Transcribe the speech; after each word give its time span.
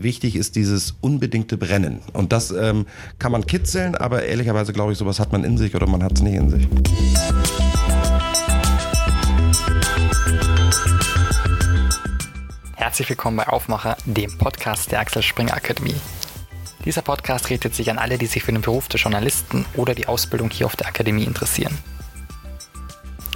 Wichtig 0.00 0.36
ist 0.36 0.54
dieses 0.54 0.94
unbedingte 1.00 1.56
Brennen. 1.56 2.00
Und 2.12 2.32
das 2.32 2.52
ähm, 2.52 2.86
kann 3.18 3.32
man 3.32 3.46
kitzeln, 3.46 3.96
aber 3.96 4.22
ehrlicherweise 4.22 4.72
glaube 4.72 4.92
ich, 4.92 4.98
sowas 4.98 5.18
hat 5.18 5.32
man 5.32 5.42
in 5.42 5.58
sich 5.58 5.74
oder 5.74 5.88
man 5.88 6.04
hat 6.04 6.12
es 6.12 6.22
nicht 6.22 6.34
in 6.34 6.50
sich. 6.50 6.68
Herzlich 12.76 13.08
willkommen 13.08 13.38
bei 13.38 13.48
Aufmacher, 13.48 13.96
dem 14.04 14.38
Podcast 14.38 14.92
der 14.92 15.00
Axel 15.00 15.22
Springer 15.22 15.54
Akademie. 15.54 15.96
Dieser 16.84 17.02
Podcast 17.02 17.50
richtet 17.50 17.74
sich 17.74 17.90
an 17.90 17.98
alle, 17.98 18.18
die 18.18 18.26
sich 18.26 18.44
für 18.44 18.52
den 18.52 18.62
Beruf 18.62 18.86
des 18.86 19.02
Journalisten 19.02 19.66
oder 19.74 19.96
die 19.96 20.06
Ausbildung 20.06 20.48
hier 20.50 20.66
auf 20.66 20.76
der 20.76 20.86
Akademie 20.86 21.24
interessieren. 21.24 21.76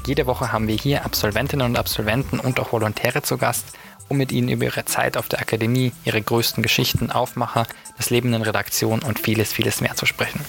Jede 0.06 0.26
Woche 0.26 0.52
haben 0.52 0.68
wir 0.68 0.76
hier 0.76 1.04
Absolventinnen 1.04 1.66
und 1.66 1.76
Absolventen 1.76 2.40
und 2.40 2.58
auch 2.58 2.72
Volontäre 2.72 3.22
zu 3.22 3.36
Gast, 3.36 3.66
um 4.12 4.18
mit 4.18 4.30
ihnen 4.30 4.50
über 4.50 4.66
ihre 4.66 4.84
Zeit 4.84 5.16
auf 5.16 5.30
der 5.30 5.40
Akademie, 5.40 5.90
ihre 6.04 6.20
größten 6.20 6.62
Geschichten, 6.62 7.11
Aufmacher, 7.11 7.66
das 7.96 8.11
Leben 8.11 8.34
in 8.34 8.42
Redaktion 8.42 9.00
und 9.00 9.18
vieles, 9.18 9.54
vieles 9.54 9.80
mehr 9.80 9.96
zu 9.96 10.04
sprechen. 10.04 10.44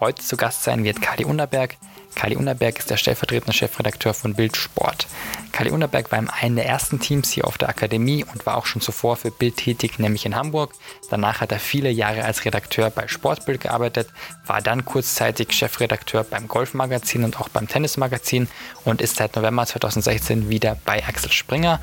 Heute 0.00 0.22
zu 0.22 0.38
Gast 0.38 0.64
sein 0.64 0.84
wird 0.84 1.02
Kali 1.02 1.26
Unterberg. 1.26 1.76
Kali 2.14 2.34
Unterberg 2.34 2.78
ist 2.78 2.88
der 2.88 2.96
stellvertretende 2.96 3.52
Chefredakteur 3.52 4.14
von 4.14 4.34
Bild 4.34 4.56
Sport. 4.56 5.06
Kali 5.52 5.70
Unterberg 5.70 6.10
war 6.12 6.18
in 6.18 6.30
einem 6.30 6.56
der 6.56 6.66
ersten 6.66 6.98
Teams 6.98 7.30
hier 7.30 7.46
auf 7.46 7.58
der 7.58 7.68
Akademie 7.68 8.24
und 8.24 8.46
war 8.46 8.56
auch 8.56 8.64
schon 8.64 8.80
zuvor 8.80 9.16
für 9.16 9.30
Bild 9.30 9.58
tätig, 9.58 9.98
nämlich 9.98 10.24
in 10.24 10.34
Hamburg. 10.34 10.72
Danach 11.10 11.42
hat 11.42 11.52
er 11.52 11.58
viele 11.58 11.90
Jahre 11.90 12.24
als 12.24 12.46
Redakteur 12.46 12.88
bei 12.88 13.06
Sportbild 13.06 13.60
gearbeitet, 13.60 14.08
war 14.46 14.62
dann 14.62 14.86
kurzzeitig 14.86 15.52
Chefredakteur 15.52 16.24
beim 16.24 16.48
Golfmagazin 16.48 17.22
und 17.22 17.38
auch 17.38 17.50
beim 17.50 17.68
Tennismagazin 17.68 18.48
und 18.84 19.02
ist 19.02 19.16
seit 19.16 19.36
November 19.36 19.66
2016 19.66 20.48
wieder 20.48 20.78
bei 20.86 21.04
Axel 21.06 21.30
Springer 21.32 21.80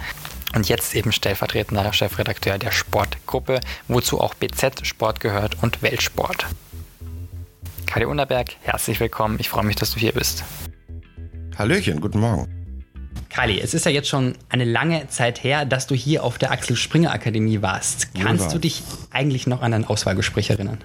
und 0.56 0.70
jetzt 0.70 0.96
eben 0.96 1.12
stellvertretender 1.12 1.92
Chefredakteur 1.94 2.58
der 2.58 2.72
Sportgruppe, 2.72 3.62
wozu 3.88 4.20
auch 4.20 4.34
BZ 4.34 4.86
Sport 4.86 5.20
gehört 5.20 5.62
und 5.62 5.82
Weltsport. 5.82 6.46
Kali 7.86 8.06
Unterberg, 8.06 8.56
herzlich 8.62 9.00
willkommen. 9.00 9.38
Ich 9.40 9.50
freue 9.50 9.66
mich, 9.66 9.76
dass 9.76 9.92
du 9.92 10.00
hier 10.00 10.14
bist. 10.14 10.44
Hallöchen, 11.58 12.00
guten 12.00 12.20
Morgen. 12.20 12.48
Kali, 13.30 13.60
es 13.60 13.74
ist 13.74 13.86
ja 13.86 13.92
jetzt 13.92 14.10
schon 14.10 14.36
eine 14.50 14.66
lange 14.66 15.08
Zeit 15.08 15.44
her, 15.44 15.64
dass 15.66 15.88
du 15.88 15.96
hier 15.96 16.24
auf 16.24 16.38
der 16.38 16.52
Axel 16.52 16.76
Springer 16.76 17.12
Akademie 17.12 17.62
warst. 17.62 18.10
Kannst 18.14 18.48
ja, 18.48 18.52
du 18.52 18.60
dich 18.60 18.84
eigentlich 19.12 19.48
noch 19.48 19.62
an 19.62 19.72
dein 19.72 19.86
Auswahlgespräch 19.86 20.50
erinnern? 20.50 20.80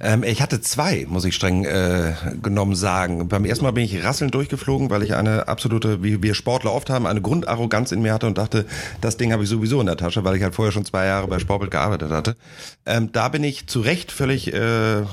Ähm, 0.00 0.22
ich 0.22 0.42
hatte 0.42 0.60
zwei, 0.60 1.06
muss 1.08 1.24
ich 1.24 1.34
streng 1.34 1.64
äh, 1.64 2.14
genommen 2.42 2.74
sagen. 2.74 3.28
Beim 3.28 3.44
ersten 3.44 3.64
Mal 3.64 3.72
bin 3.72 3.84
ich 3.84 4.04
rasselnd 4.04 4.34
durchgeflogen, 4.34 4.90
weil 4.90 5.02
ich 5.02 5.14
eine 5.14 5.48
absolute, 5.48 6.02
wie 6.02 6.22
wir 6.22 6.34
Sportler 6.34 6.72
oft 6.72 6.90
haben, 6.90 7.06
eine 7.06 7.22
Grundarroganz 7.22 7.92
in 7.92 8.02
mir 8.02 8.12
hatte 8.12 8.26
und 8.26 8.38
dachte, 8.38 8.66
das 9.00 9.16
Ding 9.16 9.32
habe 9.32 9.44
ich 9.44 9.48
sowieso 9.48 9.80
in 9.80 9.86
der 9.86 9.96
Tasche, 9.96 10.24
weil 10.24 10.36
ich 10.36 10.42
halt 10.42 10.54
vorher 10.54 10.72
schon 10.72 10.84
zwei 10.84 11.06
Jahre 11.06 11.28
bei 11.28 11.38
Sportbild 11.38 11.70
gearbeitet 11.70 12.10
hatte. 12.10 12.36
Ähm, 12.84 13.10
da 13.12 13.28
bin 13.28 13.44
ich 13.44 13.66
zu 13.66 13.80
Recht 13.80 14.12
völlig 14.12 14.52
äh, 14.52 15.00
äh, 15.00 15.04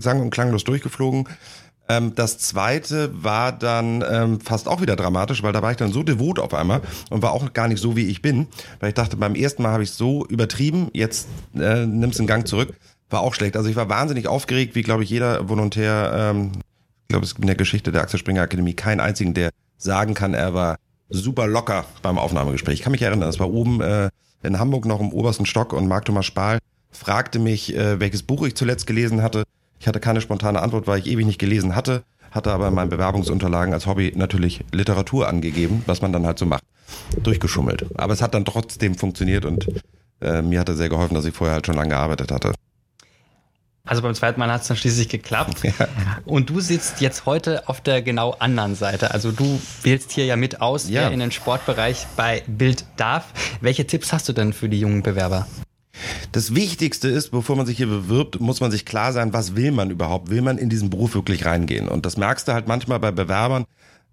sang- 0.00 0.20
und 0.20 0.30
klanglos 0.30 0.64
durchgeflogen. 0.64 1.28
Ähm, 1.88 2.14
das 2.14 2.38
zweite 2.38 3.10
war 3.22 3.52
dann 3.52 4.04
ähm, 4.08 4.40
fast 4.40 4.68
auch 4.68 4.80
wieder 4.80 4.96
dramatisch, 4.96 5.42
weil 5.42 5.52
da 5.52 5.62
war 5.62 5.72
ich 5.72 5.76
dann 5.76 5.92
so 5.92 6.02
devot 6.02 6.38
auf 6.38 6.54
einmal 6.54 6.80
und 7.10 7.22
war 7.22 7.32
auch 7.32 7.52
gar 7.52 7.68
nicht 7.68 7.80
so, 7.80 7.96
wie 7.96 8.06
ich 8.06 8.22
bin. 8.22 8.46
Weil 8.80 8.90
ich 8.90 8.94
dachte, 8.94 9.16
beim 9.16 9.34
ersten 9.34 9.62
Mal 9.62 9.72
habe 9.72 9.82
ich 9.82 9.90
so 9.90 10.24
übertrieben, 10.26 10.88
jetzt 10.92 11.28
äh, 11.54 11.86
nimmst 11.86 12.18
einen 12.18 12.28
Gang 12.28 12.46
zurück 12.46 12.74
war 13.12 13.20
auch 13.20 13.34
schlecht. 13.34 13.56
Also 13.56 13.68
ich 13.68 13.76
war 13.76 13.88
wahnsinnig 13.88 14.26
aufgeregt, 14.26 14.74
wie 14.74 14.82
glaube 14.82 15.04
ich 15.04 15.10
jeder 15.10 15.48
Volontär. 15.48 16.12
Ähm, 16.14 16.52
ich 17.02 17.08
glaube, 17.08 17.24
es 17.24 17.34
gibt 17.34 17.44
in 17.44 17.48
der 17.48 17.56
Geschichte 17.56 17.92
der 17.92 18.02
Axel 18.02 18.18
Springer 18.18 18.42
Akademie 18.42 18.74
keinen 18.74 19.00
einzigen, 19.00 19.34
der 19.34 19.50
sagen 19.76 20.14
kann, 20.14 20.34
er 20.34 20.54
war 20.54 20.76
super 21.10 21.46
locker 21.46 21.84
beim 22.02 22.18
Aufnahmegespräch. 22.18 22.74
Ich 22.74 22.82
kann 22.82 22.92
mich 22.92 23.02
erinnern, 23.02 23.20
das 23.20 23.38
war 23.38 23.50
oben 23.50 23.80
äh, 23.80 24.08
in 24.42 24.58
Hamburg 24.58 24.86
noch 24.86 25.00
im 25.00 25.12
obersten 25.12 25.46
Stock 25.46 25.72
und 25.72 25.86
Marc 25.88 26.06
Thomas 26.06 26.26
Spahl 26.26 26.58
fragte 26.90 27.38
mich, 27.38 27.74
äh, 27.76 28.00
welches 28.00 28.22
Buch 28.22 28.44
ich 28.46 28.54
zuletzt 28.54 28.86
gelesen 28.86 29.22
hatte. 29.22 29.44
Ich 29.80 29.88
hatte 29.88 30.00
keine 30.00 30.20
spontane 30.20 30.60
Antwort, 30.60 30.86
weil 30.86 31.00
ich 31.00 31.06
ewig 31.06 31.26
nicht 31.26 31.38
gelesen 31.38 31.74
hatte, 31.74 32.04
hatte 32.30 32.52
aber 32.52 32.68
in 32.68 32.74
meinen 32.74 32.90
Bewerbungsunterlagen 32.90 33.74
als 33.74 33.86
Hobby 33.86 34.12
natürlich 34.14 34.64
Literatur 34.72 35.28
angegeben, 35.28 35.82
was 35.86 36.02
man 36.02 36.12
dann 36.12 36.26
halt 36.26 36.38
so 36.38 36.46
macht. 36.46 36.62
Durchgeschummelt. 37.22 37.86
Aber 37.94 38.12
es 38.12 38.22
hat 38.22 38.34
dann 38.34 38.44
trotzdem 38.44 38.94
funktioniert 38.94 39.44
und 39.44 39.66
äh, 40.20 40.42
mir 40.42 40.60
hat 40.60 40.68
er 40.68 40.76
sehr 40.76 40.88
geholfen, 40.88 41.14
dass 41.14 41.24
ich 41.24 41.34
vorher 41.34 41.54
halt 41.54 41.66
schon 41.66 41.76
lange 41.76 41.90
gearbeitet 41.90 42.30
hatte. 42.30 42.52
Also 43.84 44.00
beim 44.00 44.14
zweiten 44.14 44.38
Mal 44.38 44.50
hat 44.50 44.62
es 44.62 44.68
dann 44.68 44.76
schließlich 44.76 45.08
geklappt. 45.08 45.62
Ja. 45.78 45.88
Und 46.24 46.50
du 46.50 46.60
sitzt 46.60 47.00
jetzt 47.00 47.26
heute 47.26 47.68
auf 47.68 47.80
der 47.80 48.02
genau 48.02 48.32
anderen 48.38 48.74
Seite. 48.74 49.12
Also 49.12 49.32
du 49.32 49.60
wählst 49.82 50.12
hier 50.12 50.24
ja 50.26 50.36
mit 50.36 50.60
aus, 50.60 50.88
ja. 50.88 51.02
wer 51.02 51.10
in 51.10 51.20
den 51.20 51.32
Sportbereich 51.32 52.06
bei 52.16 52.42
Bild 52.46 52.84
darf. 52.96 53.26
Welche 53.60 53.86
Tipps 53.86 54.12
hast 54.12 54.28
du 54.28 54.32
denn 54.32 54.52
für 54.52 54.68
die 54.68 54.78
jungen 54.78 55.02
Bewerber? 55.02 55.46
Das 56.32 56.54
Wichtigste 56.54 57.08
ist, 57.08 57.30
bevor 57.30 57.56
man 57.56 57.66
sich 57.66 57.76
hier 57.76 57.86
bewirbt, 57.86 58.40
muss 58.40 58.60
man 58.60 58.70
sich 58.70 58.84
klar 58.84 59.12
sein, 59.12 59.32
was 59.32 59.56
will 59.56 59.72
man 59.72 59.90
überhaupt? 59.90 60.30
Will 60.30 60.42
man 60.42 60.58
in 60.58 60.68
diesen 60.68 60.90
Beruf 60.90 61.14
wirklich 61.14 61.44
reingehen? 61.44 61.88
Und 61.88 62.06
das 62.06 62.16
merkst 62.16 62.48
du 62.48 62.52
halt 62.52 62.68
manchmal 62.68 62.98
bei 63.00 63.10
Bewerbern. 63.10 63.64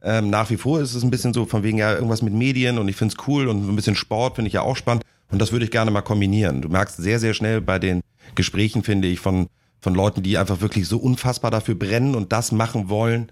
Ähm, 0.02 0.30
nach 0.30 0.50
wie 0.50 0.58
vor 0.58 0.80
ist 0.80 0.94
es 0.94 1.04
ein 1.04 1.12
bisschen 1.12 1.34
so 1.34 1.46
von 1.46 1.64
wegen 1.64 1.78
ja 1.78 1.94
irgendwas 1.94 2.22
mit 2.22 2.34
Medien 2.34 2.78
und 2.78 2.88
ich 2.88 2.96
finde 2.96 3.16
es 3.18 3.28
cool 3.28 3.48
und 3.48 3.68
ein 3.68 3.76
bisschen 3.76 3.96
Sport 3.96 4.36
finde 4.36 4.48
ich 4.48 4.54
ja 4.54 4.62
auch 4.62 4.78
spannend. 4.78 5.04
Und 5.32 5.40
das 5.40 5.52
würde 5.52 5.66
ich 5.66 5.72
gerne 5.72 5.92
mal 5.92 6.02
kombinieren. 6.02 6.62
Du 6.62 6.70
merkst 6.70 6.98
sehr, 6.98 7.20
sehr 7.20 7.34
schnell 7.34 7.62
bei 7.62 7.80
den 7.80 8.02
Gesprächen, 8.36 8.84
finde 8.84 9.08
ich, 9.08 9.20
von 9.20 9.48
von 9.82 9.96
Leuten, 9.96 10.24
die 10.24 10.38
einfach 10.38 10.62
wirklich 10.62 10.88
so 10.88 10.98
unfassbar 10.98 11.52
dafür 11.52 11.76
brennen 11.76 12.16
und 12.16 12.32
das 12.32 12.52
machen 12.52 12.90
wollen, 12.90 13.32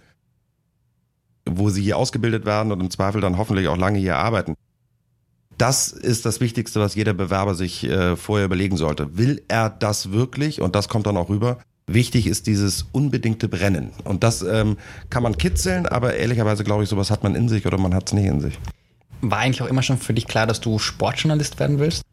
wo 1.46 1.70
sie 1.70 1.82
hier 1.82 1.98
ausgebildet 1.98 2.46
werden 2.46 2.72
und 2.72 2.80
im 2.80 2.90
Zweifel 2.90 3.22
dann 3.22 3.38
hoffentlich 3.38 3.68
auch 3.68 3.78
lange 3.78 4.00
hier 4.00 4.18
arbeiten. 4.18 4.56
Das 5.58 5.88
ist 5.90 6.26
das 6.26 6.40
Wichtigste, 6.40 6.80
was 6.80 6.96
jeder 6.96 7.14
Bewerber 7.14 7.56
sich 7.56 7.84
äh, 7.84 8.16
vorher 8.16 8.46
überlegen 8.46 8.78
sollte. 8.78 9.18
Will 9.18 9.44
er 9.48 9.70
das 9.70 10.12
wirklich? 10.12 10.62
Und 10.62 10.76
das 10.76 10.88
kommt 10.88 11.08
dann 11.08 11.18
auch 11.18 11.30
rüber. 11.30 11.58
Wichtig 11.88 12.28
ist 12.28 12.48
dieses 12.48 12.86
unbedingte 12.92 13.48
Brennen. 13.48 13.92
Und 14.04 14.24
das 14.24 14.42
ähm, 14.44 14.78
kann 15.10 15.24
man 15.24 15.38
kitzeln, 15.38 15.86
aber 15.88 16.16
ehrlicherweise 16.16 16.64
glaube 16.64 16.84
ich, 16.84 16.90
sowas 16.90 17.10
hat 17.10 17.24
man 17.24 17.34
in 17.34 17.50
sich 17.50 17.66
oder 17.66 17.78
man 17.78 17.94
hat 17.94 18.08
es 18.08 18.14
nicht 18.14 18.26
in 18.26 18.42
sich. 18.42 18.60
War 19.22 19.40
eigentlich 19.40 19.62
auch 19.62 19.68
immer 19.68 19.82
schon 19.82 19.98
für 19.98 20.14
dich 20.14 20.28
klar, 20.28 20.46
dass 20.46 20.62
du 20.62 20.78
Sportjournalist 20.78 21.60
werden 21.60 21.80
willst? 21.80 22.04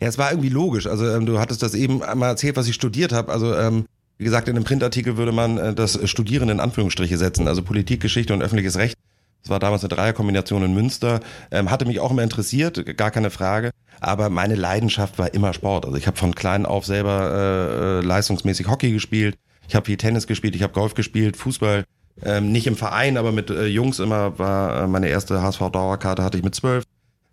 Ja, 0.00 0.08
es 0.08 0.18
war 0.18 0.30
irgendwie 0.30 0.48
logisch. 0.48 0.86
Also 0.86 1.08
ähm, 1.08 1.26
du 1.26 1.38
hattest 1.38 1.62
das 1.62 1.74
eben 1.74 2.02
einmal 2.02 2.30
erzählt, 2.30 2.56
was 2.56 2.66
ich 2.68 2.74
studiert 2.74 3.12
habe. 3.12 3.30
Also 3.32 3.54
ähm, 3.54 3.84
wie 4.16 4.24
gesagt, 4.24 4.48
in 4.48 4.56
einem 4.56 4.64
Printartikel 4.64 5.16
würde 5.16 5.32
man 5.32 5.58
äh, 5.58 5.74
das 5.74 5.98
Studieren 6.08 6.48
in 6.48 6.60
Anführungsstriche 6.60 7.18
setzen. 7.18 7.48
Also 7.48 7.62
Politik, 7.62 8.00
Geschichte 8.00 8.32
und 8.32 8.42
öffentliches 8.42 8.76
Recht. 8.76 8.96
Das 9.42 9.50
war 9.50 9.58
damals 9.58 9.82
eine 9.82 9.88
Dreierkombination 9.88 10.62
in 10.62 10.74
Münster. 10.74 11.20
Ähm, 11.50 11.70
hatte 11.70 11.86
mich 11.86 12.00
auch 12.00 12.10
immer 12.10 12.22
interessiert, 12.22 12.96
gar 12.96 13.10
keine 13.10 13.30
Frage. 13.30 13.70
Aber 14.00 14.30
meine 14.30 14.54
Leidenschaft 14.54 15.18
war 15.18 15.32
immer 15.34 15.52
Sport. 15.52 15.84
Also 15.84 15.96
ich 15.96 16.06
habe 16.06 16.16
von 16.16 16.34
klein 16.34 16.66
auf 16.66 16.86
selber 16.86 17.30
äh, 17.32 17.98
äh, 17.98 18.00
leistungsmäßig 18.02 18.68
Hockey 18.68 18.92
gespielt. 18.92 19.36
Ich 19.68 19.74
habe 19.74 19.86
viel 19.86 19.96
Tennis 19.96 20.26
gespielt, 20.26 20.56
ich 20.56 20.62
habe 20.62 20.72
Golf 20.72 20.94
gespielt, 20.94 21.36
Fußball. 21.36 21.84
Ähm, 22.22 22.52
nicht 22.52 22.66
im 22.66 22.76
Verein, 22.76 23.16
aber 23.16 23.32
mit 23.32 23.50
äh, 23.50 23.66
Jungs 23.66 23.98
immer 23.98 24.38
war 24.38 24.82
äh, 24.82 24.86
meine 24.86 25.08
erste 25.08 25.40
HSV-Dauerkarte 25.40 26.22
hatte 26.22 26.36
ich 26.36 26.44
mit 26.44 26.54
zwölf. 26.54 26.84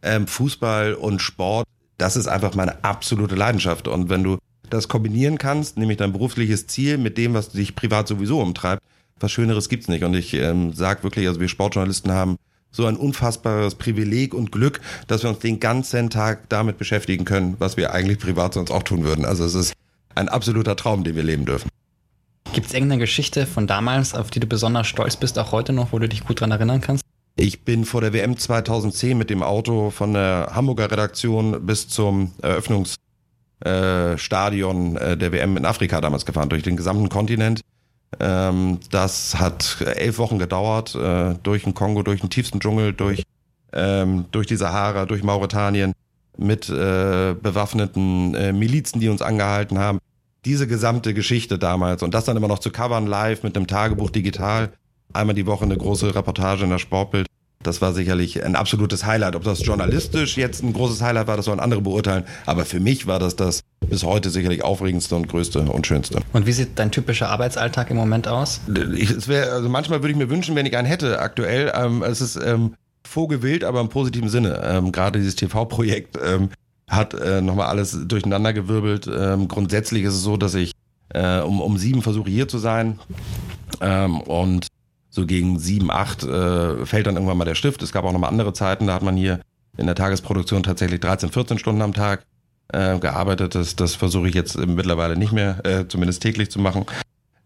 Ähm, 0.02 0.28
Fußball 0.28 0.94
und 0.94 1.22
Sport 1.22 1.68
das 1.98 2.16
ist 2.16 2.28
einfach 2.28 2.56
meine 2.56 2.84
absolute 2.84 3.36
Leidenschaft. 3.36 3.88
Und 3.88 4.10
wenn 4.10 4.24
du 4.24 4.38
das 4.70 4.88
kombinieren 4.88 5.38
kannst, 5.38 5.78
nämlich 5.78 5.98
dein 5.98 6.14
berufliches 6.14 6.68
Ziel 6.68 6.98
mit 6.98 7.18
dem, 7.18 7.34
was 7.34 7.50
dich 7.50 7.76
privat 7.76 8.08
sowieso 8.08 8.42
umtreibt, 8.42 8.82
was 9.20 9.32
Schöneres 9.32 9.70
gibt's 9.70 9.88
nicht. 9.88 10.04
Und 10.04 10.14
ich 10.14 10.34
ähm, 10.34 10.74
sage 10.74 11.04
wirklich, 11.04 11.28
also 11.28 11.40
wir 11.40 11.48
Sportjournalisten 11.48 12.12
haben 12.12 12.38
so 12.70 12.86
ein 12.86 12.98
unfassbares 12.98 13.76
Privileg 13.76 14.34
und 14.34 14.52
Glück, 14.52 14.82
dass 15.08 15.24
wir 15.24 15.30
uns 15.30 15.40
den 15.40 15.60
ganzen 15.60 16.10
Tag 16.10 16.50
damit 16.50 16.78
beschäftigen 16.78 17.26
können, 17.26 17.56
was 17.60 17.78
wir 17.78 17.94
eigentlich 17.94 18.20
privat 18.20 18.54
sonst 18.54 18.72
auch 18.72 18.84
tun 18.84 19.04
würden. 19.04 19.26
Also 19.26 19.46
es 19.46 19.56
ist 19.56 19.74
ein 20.16 20.30
absoluter 20.30 20.76
Traum, 20.76 21.04
den 21.04 21.16
wir 21.16 21.24
leben 21.24 21.46
dürfen. 21.46 21.70
Gibt 22.54 22.68
es 22.68 22.74
irgendeine 22.74 23.02
Geschichte 23.02 23.46
von 23.46 23.68
damals, 23.68 24.14
auf 24.14 24.32
die 24.32 24.40
du 24.40 24.48
besonders 24.48 24.88
stolz 24.88 25.16
bist, 25.16 25.38
auch 25.40 25.52
heute 25.52 25.74
noch, 25.74 25.92
wo 25.92 26.00
du 26.00 26.08
dich 26.08 26.26
gut 26.26 26.42
dran 26.42 26.52
erinnern 26.52 26.82
kannst? 26.82 27.04
Ich 27.40 27.64
bin 27.64 27.86
vor 27.86 28.02
der 28.02 28.14
WM 28.14 28.36
2010 28.36 29.16
mit 29.16 29.30
dem 29.30 29.44
Auto 29.44 29.92
von 29.92 30.14
der 30.14 30.54
Hamburger 30.56 30.90
Redaktion 30.90 31.68
bis 31.68 31.88
zum 31.88 32.32
Eröffnungsstadion 32.42 34.98
äh, 34.98 35.16
der 35.16 35.32
WM 35.32 35.56
in 35.56 35.66
Afrika 35.66 36.02
damals 36.02 36.26
gefahren, 36.26 36.50
durch 36.50 36.64
den 36.64 36.76
gesamten 36.76 37.10
Kontinent. 37.10 37.62
Ähm, 38.20 38.80
das 38.90 39.40
hat 39.40 39.82
elf 39.82 40.18
Wochen 40.18 40.40
gedauert, 40.40 40.96
äh, 40.96 41.36
durch 41.44 41.64
den 41.64 41.76
Kongo, 41.76 42.02
durch 42.02 42.22
den 42.22 42.32
tiefsten 42.32 42.60
Dschungel, 42.60 42.94
durch, 42.94 43.22
ähm, 43.72 44.26
durch 44.32 44.48
die 44.48 44.56
Sahara, 44.56 45.06
durch 45.06 45.22
Mauretanien, 45.22 45.94
mit 46.38 46.68
äh, 46.70 47.36
bewaffneten 47.40 48.32
Milizen, 48.58 49.00
die 49.00 49.10
uns 49.10 49.22
angehalten 49.22 49.78
haben. 49.78 50.00
Diese 50.44 50.66
gesamte 50.66 51.14
Geschichte 51.14 51.60
damals 51.60 52.02
und 52.02 52.16
das 52.16 52.26
dann 52.26 52.38
immer 52.38 52.48
noch 52.48 52.60
zu 52.60 52.72
covern 52.72 53.06
live 53.06 53.44
mit 53.44 53.56
einem 53.56 53.68
Tagebuch 53.68 54.10
digital 54.10 54.72
einmal 55.14 55.36
die 55.36 55.46
Woche 55.46 55.66
eine 55.66 55.78
große 55.78 56.14
Reportage 56.16 56.64
in 56.64 56.70
der 56.70 56.80
Sportbild. 56.80 57.28
Das 57.64 57.82
war 57.82 57.94
sicherlich 57.94 58.44
ein 58.44 58.56
absolutes 58.56 59.06
Highlight. 59.06 59.36
Ob 59.36 59.44
das 59.44 59.66
journalistisch 59.66 60.38
jetzt 60.38 60.64
ein 60.64 60.74
großes 60.74 61.02
Highlight 61.02 61.28
war, 61.28 61.38
das 61.38 61.46
sollen 61.46 61.60
andere 61.60 61.82
beurteilen. 61.82 62.24
Aber 62.46 62.66
für 62.66 62.80
mich 62.80 63.08
war 63.08 63.20
das 63.20 63.36
das 63.36 63.62
bis 63.90 64.04
heute 64.04 64.30
sicherlich 64.30 64.64
aufregendste 64.64 65.16
und 65.16 65.28
größte 65.28 65.62
und 65.62 65.88
schönste. 65.88 66.20
Und 66.34 66.46
wie 66.46 66.52
sieht 66.52 66.78
dein 66.80 66.92
typischer 66.92 67.30
Arbeitsalltag 67.30 67.90
im 67.90 67.98
Moment 67.98 68.28
aus? 68.28 68.62
Ich, 68.96 69.28
wär, 69.28 69.52
also 69.52 69.70
manchmal 69.70 70.02
würde 70.02 70.12
ich 70.12 70.18
mir 70.18 70.30
wünschen, 70.30 70.56
wenn 70.56 70.66
ich 70.66 70.78
einen 70.78 70.88
hätte 70.88 71.20
aktuell. 71.20 71.72
Ähm, 71.76 72.04
es 72.04 72.22
ist 72.22 72.36
ähm, 72.36 72.76
vogelwild, 73.06 73.64
aber 73.64 73.82
im 73.82 73.90
positiven 73.90 74.30
Sinne. 74.30 74.62
Ähm, 74.64 74.92
Gerade 74.92 75.20
dieses 75.20 75.36
TV-Projekt. 75.36 76.18
Ähm, 76.24 76.50
hat 76.90 77.14
äh, 77.14 77.42
nochmal 77.42 77.68
alles 77.68 77.98
durcheinandergewirbelt. 78.06 79.08
Ähm, 79.08 79.48
grundsätzlich 79.48 80.04
ist 80.04 80.14
es 80.14 80.24
so, 80.24 80.38
dass 80.38 80.54
ich 80.56 80.72
äh, 81.10 81.40
um, 81.40 81.62
um 81.62 81.78
sieben 81.78 82.02
versuche 82.02 82.30
hier 82.30 82.48
zu 82.48 82.58
sein 82.58 83.00
ähm, 83.82 84.22
und 84.22 84.68
so 85.18 85.26
gegen 85.26 85.60
sieben, 85.60 85.92
acht 85.92 86.24
äh, 86.24 86.86
fällt 86.86 87.08
dann 87.08 87.16
irgendwann 87.16 87.38
mal 87.38 87.46
der 87.46 87.56
Stift. 87.56 87.82
Es 87.82 87.92
gab 87.92 88.06
auch 88.06 88.14
nochmal 88.14 88.30
andere 88.30 88.54
Zeiten, 88.54 88.88
da 88.88 88.94
hat 88.94 89.04
man 89.04 89.18
hier 89.18 89.42
in 89.78 89.88
der 89.88 89.96
Tagesproduktion 89.96 90.64
tatsächlich 90.64 91.02
13, 91.02 91.32
14 91.32 91.60
Stunden 91.60 91.82
am 91.82 91.94
Tag 91.94 92.24
äh, 92.72 92.98
gearbeitet. 93.00 93.56
Das, 93.56 93.76
das 93.76 93.96
versuche 93.96 94.30
ich 94.30 94.36
jetzt 94.36 94.58
mittlerweile 94.58 95.18
nicht 95.18 95.34
mehr, 95.34 95.66
äh, 95.66 95.88
zumindest 95.88 96.22
täglich 96.22 96.50
zu 96.50 96.60
machen. 96.60 96.86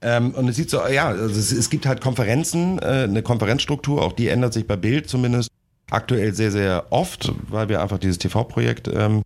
Ähm, 0.02 0.32
und 0.32 0.48
es 0.48 0.56
sieht 0.56 0.70
so, 0.70 0.86
ja, 0.88 1.08
also 1.08 1.40
es, 1.40 1.52
es 1.52 1.70
gibt 1.70 1.86
halt 1.86 2.02
Konferenzen, 2.02 2.80
äh, 2.80 3.04
eine 3.04 3.22
Konferenzstruktur, 3.22 4.02
auch 4.02 4.14
die 4.14 4.28
ändert 4.28 4.54
sich 4.54 4.68
bei 4.68 4.76
Bild 4.76 5.08
zumindest 5.08 5.50
aktuell 5.90 6.34
sehr, 6.34 6.52
sehr 6.52 6.88
oft, 6.90 7.32
weil 7.50 7.70
wir 7.70 7.82
einfach 7.82 8.00
dieses 8.00 8.18
TV-Projekt 8.18 8.90
ähm, 8.94 9.22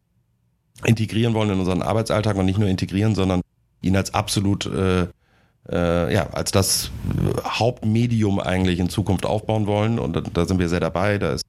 integrieren 0.84 1.34
wollen 1.34 1.50
in 1.52 1.60
unseren 1.60 1.82
Arbeitsalltag 1.82 2.36
und 2.36 2.46
nicht 2.46 2.60
nur 2.60 2.68
integrieren, 2.68 3.16
sondern 3.16 3.42
ihn 3.82 3.96
als 3.96 4.14
absolut, 4.14 4.66
äh, 4.66 5.08
äh, 5.72 6.14
ja, 6.14 6.28
als 6.32 6.52
das 6.52 6.92
Hauptmedium 7.44 8.40
eigentlich 8.40 8.80
in 8.80 8.90
Zukunft 8.90 9.26
aufbauen 9.26 9.68
wollen. 9.68 10.00
Und 10.00 10.16
da, 10.16 10.22
da 10.22 10.46
sind 10.46 10.60
wir 10.60 10.70
sehr 10.70 10.80
dabei. 10.80 11.18
Da 11.18 11.34
ist 11.34 11.46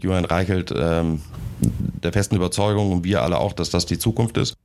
Johann 0.00 0.24
Reichelt 0.24 0.72
ähm, 0.76 1.22
der 2.02 2.12
festen 2.12 2.36
Überzeugung 2.36 2.92
und 2.92 3.04
wir 3.04 3.22
alle 3.22 3.38
auch, 3.38 3.52
dass 3.52 3.70
das 3.70 3.86
die 3.86 3.98
Zukunft 3.98 4.36
ist. 4.36 4.56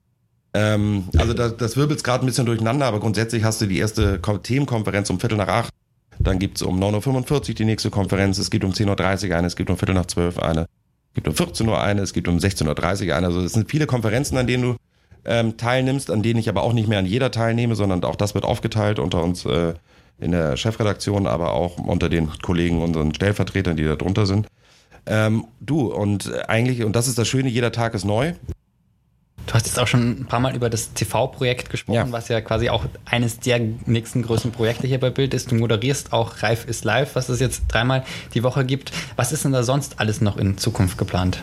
Ähm, 0.53 1.05
also 1.17 1.33
das, 1.33 1.55
das 1.57 1.77
wirbelt 1.77 2.03
gerade 2.03 2.25
ein 2.25 2.27
bisschen 2.27 2.45
durcheinander, 2.45 2.85
aber 2.85 2.99
grundsätzlich 2.99 3.43
hast 3.43 3.61
du 3.61 3.67
die 3.67 3.79
erste 3.79 4.19
Themenkonferenz 4.21 5.09
um 5.09 5.19
Viertel 5.19 5.37
nach 5.37 5.47
acht. 5.47 5.73
Dann 6.19 6.39
gibt's 6.39 6.61
um 6.61 6.79
9.45 6.79 7.31
Uhr 7.31 7.55
die 7.55 7.65
nächste 7.65 7.89
Konferenz. 7.89 8.37
Es 8.37 8.51
gibt 8.51 8.63
um 8.63 8.71
10.30 8.71 9.29
Uhr 9.29 9.35
eine, 9.37 9.47
es 9.47 9.55
gibt 9.55 9.69
um 9.69 9.77
Viertel 9.77 9.95
nach 9.95 10.05
zwölf 10.05 10.37
eine, 10.37 10.61
es 10.61 11.15
gibt 11.15 11.27
um 11.27 11.33
14 11.33 11.67
Uhr 11.67 11.81
eine, 11.81 12.01
es 12.01 12.13
gibt 12.13 12.27
um 12.27 12.37
16.30 12.37 13.07
Uhr 13.07 13.15
eine. 13.15 13.27
Also 13.27 13.41
es 13.41 13.53
sind 13.53 13.69
viele 13.69 13.87
Konferenzen, 13.87 14.37
an 14.37 14.45
denen 14.45 14.63
du 14.63 14.75
ähm, 15.25 15.57
teilnimmst, 15.57 16.09
an 16.11 16.23
denen 16.23 16.39
ich 16.39 16.49
aber 16.49 16.63
auch 16.63 16.73
nicht 16.73 16.87
mehr 16.87 16.99
an 16.99 17.05
jeder 17.05 17.31
teilnehme, 17.31 17.75
sondern 17.75 18.03
auch 18.03 18.15
das 18.15 18.33
wird 18.33 18.45
aufgeteilt 18.45 18.99
unter 18.99 19.23
uns 19.23 19.45
äh, 19.45 19.73
in 20.19 20.31
der 20.31 20.55
Chefredaktion, 20.57 21.27
aber 21.27 21.53
auch 21.53 21.77
unter 21.77 22.09
den 22.09 22.29
Kollegen, 22.41 22.81
unseren 22.81 23.13
Stellvertretern, 23.13 23.75
die 23.75 23.83
da 23.83 23.95
drunter 23.95 24.25
sind. 24.25 24.47
Ähm, 25.05 25.45
du, 25.59 25.91
und 25.91 26.31
eigentlich, 26.47 26.83
und 26.83 26.95
das 26.95 27.07
ist 27.07 27.17
das 27.17 27.27
Schöne, 27.27 27.49
jeder 27.49 27.71
Tag 27.71 27.95
ist 27.95 28.05
neu. 28.05 28.33
Du 29.47 29.53
hast 29.55 29.65
jetzt 29.65 29.79
auch 29.79 29.87
schon 29.87 30.21
ein 30.21 30.25
paar 30.27 30.39
Mal 30.39 30.55
über 30.55 30.69
das 30.69 30.93
TV-Projekt 30.93 31.71
gesprochen, 31.71 31.95
ja. 31.95 32.11
was 32.11 32.27
ja 32.27 32.39
quasi 32.41 32.69
auch 32.69 32.85
eines 33.05 33.39
der 33.39 33.59
nächsten 33.85 34.21
größten 34.21 34.51
Projekte 34.51 34.85
hier 34.85 34.99
bei 34.99 35.09
Bild 35.09 35.33
ist. 35.33 35.51
Du 35.51 35.55
moderierst 35.55 36.13
auch 36.13 36.43
Reif 36.43 36.65
ist 36.65 36.85
live, 36.85 37.15
was 37.15 37.27
es 37.27 37.39
jetzt 37.39 37.63
dreimal 37.67 38.05
die 38.35 38.43
Woche 38.43 38.63
gibt. 38.63 38.91
Was 39.15 39.31
ist 39.31 39.43
denn 39.43 39.51
da 39.51 39.63
sonst 39.63 39.99
alles 39.99 40.21
noch 40.21 40.37
in 40.37 40.57
Zukunft 40.59 40.97
geplant? 40.97 41.41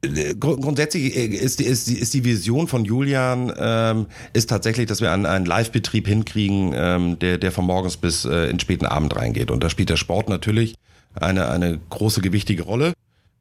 Grundsätzlich 0.00 1.16
äh, 1.16 1.26
ist 1.26 1.58
die, 1.58 1.64
ist, 1.64 1.88
ist 1.88 2.14
die 2.14 2.24
Vision 2.24 2.68
von 2.68 2.84
Julian 2.84 3.52
ähm, 3.58 4.06
ist 4.32 4.48
tatsächlich, 4.48 4.86
dass 4.86 5.00
wir 5.00 5.10
einen, 5.10 5.26
einen 5.26 5.44
Live-Betrieb 5.44 6.06
hinkriegen, 6.06 6.72
ähm, 6.74 7.18
der, 7.18 7.38
der 7.38 7.50
von 7.50 7.64
morgens 7.64 7.96
bis 7.96 8.24
äh, 8.24 8.48
in 8.48 8.60
späten 8.60 8.86
Abend 8.86 9.16
reingeht. 9.16 9.50
Und 9.50 9.64
da 9.64 9.70
spielt 9.70 9.90
der 9.90 9.96
Sport 9.96 10.28
natürlich 10.28 10.76
eine, 11.14 11.48
eine 11.48 11.80
große, 11.90 12.20
gewichtige 12.20 12.62
Rolle. 12.62 12.92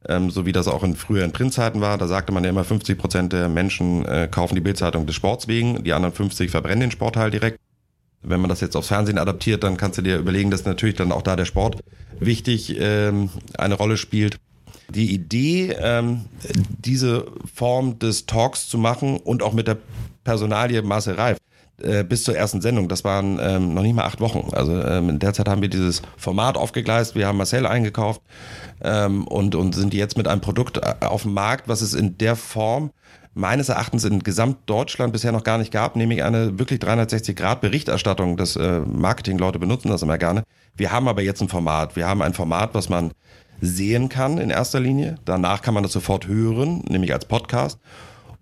Ähm, 0.07 0.31
so 0.31 0.45
wie 0.45 0.51
das 0.51 0.67
auch 0.67 0.83
in 0.83 0.95
früheren 0.95 1.31
Printzeiten 1.31 1.81
war. 1.81 1.97
Da 1.97 2.07
sagte 2.07 2.31
man 2.31 2.43
ja 2.43 2.49
immer, 2.49 2.63
50 2.63 2.97
Prozent 2.97 3.33
der 3.33 3.49
Menschen 3.49 4.05
äh, 4.05 4.27
kaufen 4.29 4.55
die 4.55 4.61
Bildzeitung 4.61 5.05
des 5.05 5.15
Sports 5.15 5.47
wegen, 5.47 5.83
die 5.83 5.93
anderen 5.93 6.13
50 6.13 6.49
verbrennen 6.49 6.81
den 6.81 6.91
Sportteil 6.91 7.29
direkt. 7.29 7.59
Wenn 8.23 8.39
man 8.39 8.49
das 8.49 8.61
jetzt 8.61 8.75
aufs 8.75 8.87
Fernsehen 8.87 9.17
adaptiert, 9.17 9.63
dann 9.63 9.77
kannst 9.77 9.97
du 9.97 10.01
dir 10.01 10.17
überlegen, 10.17 10.49
dass 10.49 10.65
natürlich 10.65 10.95
dann 10.95 11.11
auch 11.11 11.21
da 11.21 11.35
der 11.35 11.45
Sport 11.45 11.83
wichtig 12.19 12.75
ähm, 12.79 13.29
eine 13.57 13.75
Rolle 13.75 13.97
spielt. 13.97 14.39
Die 14.89 15.13
Idee, 15.13 15.75
ähm, 15.79 16.25
diese 16.79 17.25
Form 17.53 17.99
des 17.99 18.25
Talks 18.25 18.67
zu 18.67 18.77
machen 18.77 19.17
und 19.17 19.43
auch 19.43 19.53
mit 19.53 19.67
der 19.67 19.77
Personalie 20.23 20.81
Marcel 20.81 21.15
Reif, 21.15 21.37
äh, 21.81 22.03
bis 22.03 22.23
zur 22.23 22.35
ersten 22.35 22.61
Sendung. 22.61 22.89
Das 22.89 23.03
waren 23.03 23.37
ähm, 23.41 23.73
noch 23.73 23.83
nicht 23.83 23.95
mal 23.95 24.05
acht 24.05 24.19
Wochen. 24.19 24.49
Also 24.53 24.81
ähm, 24.81 25.09
in 25.09 25.19
der 25.19 25.33
Zeit 25.33 25.47
haben 25.47 25.61
wir 25.61 25.69
dieses 25.69 26.01
Format 26.17 26.57
aufgegleist. 26.57 27.15
Wir 27.15 27.27
haben 27.27 27.37
Marcel 27.37 27.65
eingekauft 27.65 28.21
ähm, 28.81 29.27
und, 29.27 29.55
und 29.55 29.75
sind 29.75 29.93
jetzt 29.93 30.17
mit 30.17 30.27
einem 30.27 30.41
Produkt 30.41 30.77
äh, 30.77 31.05
auf 31.05 31.23
dem 31.23 31.33
Markt, 31.33 31.67
was 31.67 31.81
es 31.81 31.93
in 31.93 32.17
der 32.17 32.35
Form 32.35 32.91
meines 33.37 33.69
Erachtens 33.69 34.03
in 34.03 34.23
Gesamtdeutschland 34.23 35.13
bisher 35.13 35.31
noch 35.31 35.43
gar 35.43 35.59
nicht 35.59 35.71
gab, 35.71 35.95
nämlich 35.95 36.23
eine 36.23 36.57
wirklich 36.57 36.79
360-Grad-Berichterstattung. 36.79 38.35
Das 38.35 38.55
äh, 38.55 38.79
Marketing-Leute 38.79 39.59
benutzen 39.59 39.89
das 39.89 40.01
immer 40.01 40.17
gerne. 40.17 40.43
Wir 40.75 40.91
haben 40.91 41.07
aber 41.07 41.21
jetzt 41.21 41.41
ein 41.41 41.47
Format. 41.47 41.95
Wir 41.95 42.07
haben 42.07 42.23
ein 42.23 42.33
Format, 42.33 42.73
was 42.73 42.89
man 42.89 43.11
sehen 43.61 44.09
kann 44.09 44.37
in 44.37 44.49
erster 44.49 44.79
Linie. 44.79 45.15
Danach 45.25 45.61
kann 45.61 45.73
man 45.73 45.83
das 45.83 45.91
sofort 45.91 46.27
hören, 46.27 46.83
nämlich 46.87 47.13
als 47.13 47.25
Podcast 47.25 47.79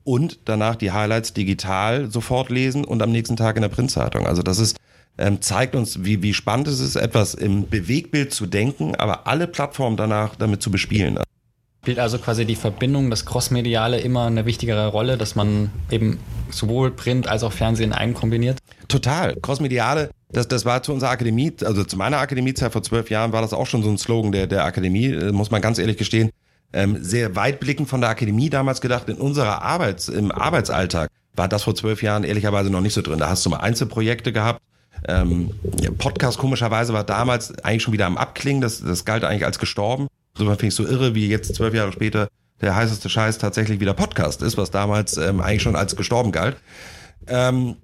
und 0.03 0.39
danach 0.45 0.75
die 0.75 0.91
Highlights 0.91 1.33
digital 1.33 2.11
sofort 2.11 2.49
lesen 2.49 2.85
und 2.85 3.01
am 3.01 3.11
nächsten 3.11 3.35
Tag 3.35 3.55
in 3.55 3.63
der 3.63 3.69
Printzeitung. 3.69 4.27
Also 4.27 4.41
das 4.41 4.59
ist 4.59 4.77
ähm, 5.17 5.41
zeigt 5.41 5.75
uns, 5.75 6.03
wie, 6.03 6.21
wie 6.21 6.33
spannend 6.33 6.67
es 6.67 6.79
ist, 6.79 6.95
etwas 6.95 7.33
im 7.33 7.69
Bewegbild 7.69 8.33
zu 8.33 8.45
denken, 8.45 8.95
aber 8.95 9.27
alle 9.27 9.47
Plattformen 9.47 9.97
danach 9.97 10.35
damit 10.35 10.61
zu 10.61 10.71
bespielen. 10.71 11.19
Spielt 11.83 11.99
also 11.99 12.17
quasi 12.17 12.45
die 12.45 12.55
Verbindung, 12.55 13.09
das 13.09 13.25
Crossmediale 13.25 13.99
immer 13.99 14.25
eine 14.25 14.45
wichtigere 14.45 14.87
Rolle, 14.87 15.17
dass 15.17 15.35
man 15.35 15.71
eben 15.91 16.19
sowohl 16.49 16.91
Print 16.91 17.27
als 17.27 17.43
auch 17.43 17.53
Fernsehen 17.53 17.93
einen 17.93 18.13
kombiniert? 18.13 18.57
Total. 18.87 19.35
Crossmediale, 19.35 20.09
das, 20.35 20.47
das 20.47 20.65
war 20.65 20.83
zu 20.83 20.93
unserer 20.93 21.11
Akademie, 21.11 21.53
also 21.63 21.83
zu 21.83 21.97
meiner 21.97 22.17
Akademiezeit 22.17 22.71
vor 22.71 22.83
zwölf 22.83 23.09
Jahren 23.09 23.31
war 23.31 23.41
das 23.41 23.53
auch 23.53 23.67
schon 23.67 23.83
so 23.83 23.89
ein 23.89 23.97
Slogan 23.97 24.31
der, 24.31 24.47
der 24.47 24.65
Akademie, 24.65 25.07
äh, 25.07 25.31
muss 25.31 25.51
man 25.51 25.61
ganz 25.61 25.79
ehrlich 25.79 25.97
gestehen 25.97 26.31
ähm, 26.75 27.01
sehr 27.01 27.35
weitblickend 27.35 27.87
von 27.87 28.01
der 28.01 28.09
Akademie 28.09 28.49
damals 28.49 28.81
gedacht. 28.81 29.07
In 29.09 29.15
unserer 29.15 29.61
Arbeits, 29.61 30.09
im 30.09 30.31
Arbeitsalltag 30.31 31.09
war 31.33 31.47
das 31.47 31.63
vor 31.63 31.73
zwölf 31.73 32.03
Jahren 32.03 32.23
ehrlicherweise 32.23 32.69
noch 32.69 32.81
nicht 32.81 32.93
so 32.93 33.01
drin. 33.01 33.19
Da 33.19 33.29
hast 33.29 33.45
du 33.45 33.49
mal 33.49 33.57
Einzelprojekte 33.57 34.33
gehabt. 34.33 34.61
Ähm, 35.07 35.51
Podcast 35.97 36.37
komischerweise 36.37 36.93
war 36.93 37.03
damals 37.03 37.57
eigentlich 37.59 37.83
schon 37.83 37.93
wieder 37.93 38.05
am 38.05 38.17
Abklingen. 38.17 38.61
Das, 38.61 38.81
das 38.81 39.05
galt 39.05 39.23
eigentlich 39.23 39.45
als 39.45 39.57
gestorben. 39.57 40.07
Insofern 40.33 40.57
finde 40.57 40.67
ich 40.67 40.75
so 40.75 40.85
irre, 40.85 41.15
wie 41.15 41.27
jetzt 41.29 41.55
zwölf 41.55 41.73
Jahre 41.73 41.93
später 41.93 42.27
der 42.61 42.75
heißeste 42.75 43.09
Scheiß 43.09 43.37
tatsächlich 43.37 43.79
wieder 43.79 43.93
Podcast 43.93 44.41
ist, 44.41 44.57
was 44.57 44.69
damals 44.69 45.15
ähm, 45.17 45.39
eigentlich 45.39 45.61
schon 45.61 45.75
als 45.77 45.95
gestorben 45.95 46.33
galt. 46.33 46.57
Ähm, 47.27 47.77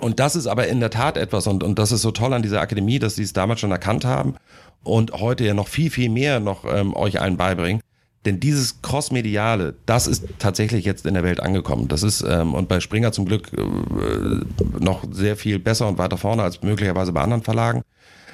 und 0.00 0.20
das 0.20 0.36
ist 0.36 0.46
aber 0.46 0.66
in 0.68 0.80
der 0.80 0.90
Tat 0.90 1.16
etwas, 1.16 1.46
und, 1.46 1.62
und 1.62 1.78
das 1.78 1.92
ist 1.92 2.02
so 2.02 2.10
toll 2.10 2.32
an 2.32 2.42
dieser 2.42 2.60
Akademie, 2.60 2.98
dass 2.98 3.14
sie 3.14 3.22
es 3.22 3.32
damals 3.32 3.60
schon 3.60 3.70
erkannt 3.70 4.04
haben 4.04 4.34
und 4.82 5.12
heute 5.12 5.44
ja 5.44 5.54
noch 5.54 5.68
viel, 5.68 5.90
viel 5.90 6.10
mehr 6.10 6.40
noch 6.40 6.64
ähm, 6.64 6.94
euch 6.94 7.20
allen 7.20 7.36
beibringen. 7.36 7.80
Denn 8.24 8.40
dieses 8.40 8.80
Crossmediale, 8.80 9.74
das 9.84 10.06
ist 10.06 10.24
tatsächlich 10.38 10.86
jetzt 10.86 11.04
in 11.04 11.14
der 11.14 11.24
Welt 11.24 11.40
angekommen. 11.40 11.88
Das 11.88 12.02
ist 12.02 12.22
ähm, 12.22 12.54
und 12.54 12.68
bei 12.68 12.80
Springer 12.80 13.12
zum 13.12 13.26
Glück 13.26 13.50
äh, 13.52 14.82
noch 14.82 15.04
sehr 15.10 15.36
viel 15.36 15.58
besser 15.58 15.86
und 15.88 15.98
weiter 15.98 16.16
vorne 16.16 16.42
als 16.42 16.62
möglicherweise 16.62 17.12
bei 17.12 17.20
anderen 17.20 17.42
Verlagen. 17.42 17.82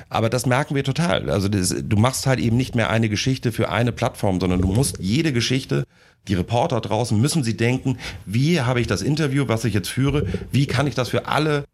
Aber 0.08 0.28
das 0.28 0.46
merken 0.46 0.74
wir 0.74 0.84
total. 0.84 1.28
Also 1.30 1.48
das, 1.48 1.74
du 1.82 1.96
machst 1.96 2.26
halt 2.26 2.40
eben 2.40 2.56
nicht 2.56 2.74
mehr 2.74 2.90
eine 2.90 3.08
Geschichte 3.08 3.52
für 3.52 3.68
eine 3.68 3.92
Plattform, 3.92 4.40
sondern 4.40 4.60
du 4.60 4.68
musst 4.68 4.98
jede 5.00 5.32
Geschichte, 5.32 5.84
die 6.28 6.34
Reporter 6.34 6.80
draußen 6.80 7.20
müssen 7.20 7.44
sie 7.44 7.56
denken, 7.56 7.98
wie 8.26 8.60
habe 8.60 8.80
ich 8.80 8.86
das 8.86 9.02
Interview, 9.02 9.48
was 9.48 9.64
ich 9.64 9.74
jetzt 9.74 9.88
führe, 9.88 10.26
wie 10.52 10.66
kann 10.66 10.86
ich 10.86 10.94
das 10.94 11.08
für 11.08 11.26
alle 11.26 11.64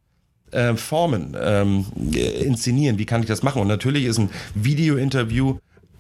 äh, 0.53 0.75
Formen 0.75 1.37
ähm, 1.41 1.87
inszenieren, 2.15 2.99
wie 2.99 3.07
kann 3.07 3.23
ich 3.23 3.29
das 3.29 3.43
machen? 3.43 3.61
Und 3.63 3.69
natürlich 3.69 4.05
ist 4.05 4.19
ein 4.19 4.31
Video-Interview 4.55 5.59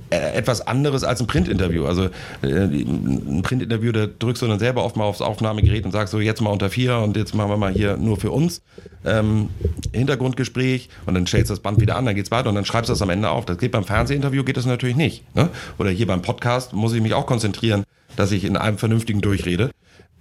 äh, 0.08 0.36
etwas 0.36 0.64
anderes 0.64 1.02
als 1.02 1.20
ein 1.20 1.26
Printinterview. 1.26 1.84
Also 1.84 2.04
äh, 2.42 2.46
ein 2.46 3.42
Printinterview, 3.42 3.90
da 3.90 4.06
drückst 4.06 4.40
du 4.40 4.46
dann 4.46 4.60
selber 4.60 4.84
oft 4.84 4.96
mal 4.96 5.02
aufs 5.02 5.20
Aufnahmegerät 5.20 5.84
und 5.84 5.90
sagst 5.90 6.12
so, 6.12 6.20
jetzt 6.20 6.40
mal 6.40 6.50
unter 6.50 6.70
vier 6.70 6.98
und 6.98 7.16
jetzt 7.16 7.34
machen 7.34 7.50
wir 7.50 7.56
mal 7.56 7.72
hier 7.72 7.96
nur 7.96 8.16
für 8.16 8.30
uns 8.30 8.62
ähm, 9.04 9.48
Hintergrundgespräch 9.92 10.90
und 11.06 11.14
dann 11.14 11.26
stellst 11.26 11.50
du 11.50 11.54
das 11.54 11.60
Band 11.60 11.80
wieder 11.80 11.96
an, 11.96 12.06
dann 12.06 12.14
geht's 12.14 12.30
weiter 12.30 12.48
und 12.48 12.54
dann 12.54 12.64
schreibst 12.64 12.88
du 12.88 12.92
das 12.92 13.02
am 13.02 13.10
Ende 13.10 13.30
auf. 13.30 13.46
Das 13.46 13.58
geht 13.58 13.72
beim 13.72 13.82
Fernsehinterview 13.82 14.44
geht 14.44 14.56
das 14.56 14.66
natürlich 14.66 14.94
nicht. 14.94 15.34
Ne? 15.34 15.48
Oder 15.78 15.90
hier 15.90 16.06
beim 16.06 16.22
Podcast 16.22 16.72
muss 16.72 16.92
ich 16.92 17.02
mich 17.02 17.14
auch 17.14 17.26
konzentrieren, 17.26 17.82
dass 18.16 18.32
ich 18.32 18.44
in 18.44 18.56
einem 18.56 18.78
vernünftigen 18.78 19.20
durchrede. 19.20 19.70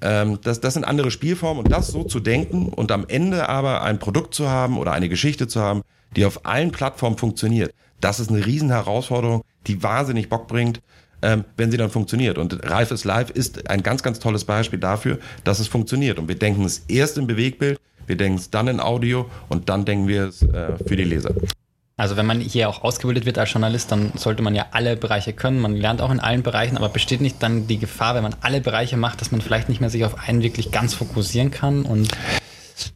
Ähm, 0.02 0.40
das, 0.44 0.62
das 0.62 0.74
sind 0.74 0.84
andere 0.84 1.12
Spielformen 1.12 1.64
und 1.64 1.72
das 1.72 1.88
so 1.88 2.04
zu 2.04 2.20
denken 2.20 2.70
und 2.70 2.92
am 2.92 3.06
Ende 3.08 3.50
aber 3.50 3.82
ein 3.82 4.00
Produkt 4.00 4.34
zu 4.34 4.50
haben 4.50 4.78
oder 4.78 4.92
eine 4.92 5.10
Geschichte 5.10 5.48
zu 5.48 5.62
haben, 5.62 5.82
die 6.16 6.26
auf 6.26 6.46
allen 6.46 6.72
Plattformen 6.72 7.18
funktioniert. 7.18 7.74
Das 8.02 8.20
ist 8.20 8.30
eine 8.30 8.46
riesen 8.46 8.70
Herausforderung, 8.70 9.44
die 9.68 9.82
wahnsinnig 9.82 10.30
Bock 10.30 10.48
bringt, 10.48 10.82
ähm, 11.22 11.46
wenn 11.58 11.72
sie 11.72 11.78
dann 11.78 11.90
funktioniert. 11.90 12.38
Und 12.38 12.70
Reif 12.70 12.92
ist 12.92 13.06
Live 13.06 13.30
ist 13.32 13.70
ein 13.70 13.84
ganz, 13.84 14.04
ganz 14.04 14.20
tolles 14.20 14.46
Beispiel 14.46 14.80
dafür, 14.80 15.20
dass 15.44 15.60
es 15.60 15.68
funktioniert. 15.68 16.20
Und 16.20 16.28
wir 16.28 16.36
denken 16.36 16.66
es 16.66 16.84
erst 16.88 17.18
im 17.18 17.28
Bewegbild, 17.28 17.80
wir 18.06 18.18
denken 18.18 18.38
es 18.38 18.50
dann 18.50 18.68
in 18.68 18.80
Audio 18.80 19.30
und 19.50 19.70
dann 19.70 19.86
denken 19.86 20.08
wir 20.08 20.28
es 20.28 20.44
äh, 20.44 20.78
für 20.86 20.96
die 20.96 21.04
Leser. 21.04 21.34
Also 21.98 22.18
wenn 22.18 22.26
man 22.26 22.42
hier 22.42 22.68
auch 22.68 22.84
ausgebildet 22.84 23.26
wird 23.26 23.38
als 23.38 23.54
Journalist, 23.54 23.92
dann 23.92 24.12
sollte 24.16 24.44
man 24.44 24.54
ja 24.54 24.66
alle 24.72 24.98
Bereiche 24.98 25.32
können. 25.32 25.62
Man 25.62 25.76
lernt 25.76 26.02
auch 26.02 26.12
in 26.12 26.20
allen 26.20 26.44
Bereichen, 26.44 26.76
aber 26.76 26.90
besteht 26.90 27.22
nicht 27.22 27.42
dann 27.42 27.68
die 27.68 27.78
Gefahr, 27.78 28.16
wenn 28.16 28.24
man 28.24 28.36
alle 28.42 28.60
Bereiche 28.60 28.98
macht, 28.98 29.22
dass 29.22 29.32
man 29.32 29.40
vielleicht 29.40 29.70
nicht 29.70 29.80
mehr 29.80 29.90
sich 29.90 30.04
auf 30.04 30.28
einen 30.28 30.44
wirklich 30.44 30.72
ganz 30.72 30.94
fokussieren 30.94 31.52
kann 31.52 31.84
und 31.84 32.10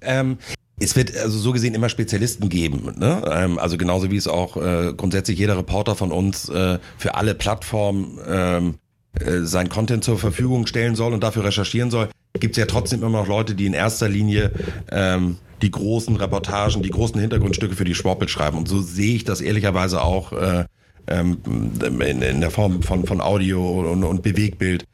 ähm, 0.02 0.38
es 0.80 0.96
wird 0.96 1.16
also 1.16 1.38
so 1.38 1.52
gesehen 1.52 1.74
immer 1.74 1.90
Spezialisten 1.90 2.50
geben. 2.50 2.94
Ne? 2.98 3.22
Ähm, 3.32 3.60
also 3.60 3.78
genauso 3.78 4.12
wie 4.12 4.18
es 4.18 4.28
auch 4.28 4.58
äh, 4.58 4.94
grundsätzlich 4.96 5.38
jeder 5.40 5.58
Reporter 5.58 5.96
von 5.96 6.12
uns 6.12 6.50
äh, 6.50 6.80
für 6.98 7.16
alle 7.16 7.36
Plattformen 7.36 8.20
ähm, 8.28 8.76
äh, 9.20 9.42
sein 9.42 9.70
Content 9.70 10.04
zur 10.04 10.18
Verfügung 10.18 10.68
stellen 10.68 10.96
soll 10.96 11.14
und 11.14 11.24
dafür 11.24 11.44
recherchieren 11.44 11.92
soll, 11.92 12.10
gibt 12.40 12.56
es 12.56 12.60
ja 12.60 12.66
trotzdem 12.66 13.04
immer 13.04 13.20
noch 13.20 13.28
Leute, 13.28 13.56
die 13.56 13.66
in 13.66 13.74
erster 13.74 14.08
Linie 14.08 14.52
ähm, 14.92 15.38
die 15.62 15.72
großen 15.72 16.16
Reportagen, 16.16 16.82
die 16.82 16.90
großen 16.90 17.20
Hintergrundstücke 17.20 17.76
für 17.76 17.86
die 17.86 17.96
Sportbild 17.96 18.32
schreiben. 18.32 18.58
Und 18.58 18.68
so 18.68 18.82
sehe 18.82 19.16
ich 19.16 19.24
das 19.24 19.42
ehrlicherweise 19.42 20.02
auch 20.02 20.34
äh, 20.34 20.66
ähm, 21.08 21.38
in, 21.82 22.22
in 22.22 22.42
der 22.42 22.52
Form 22.52 22.82
von, 22.82 23.06
von 23.06 23.22
Audio 23.22 23.92
und, 23.92 24.04
und 24.04 24.22
Bewegbild. 24.22 24.86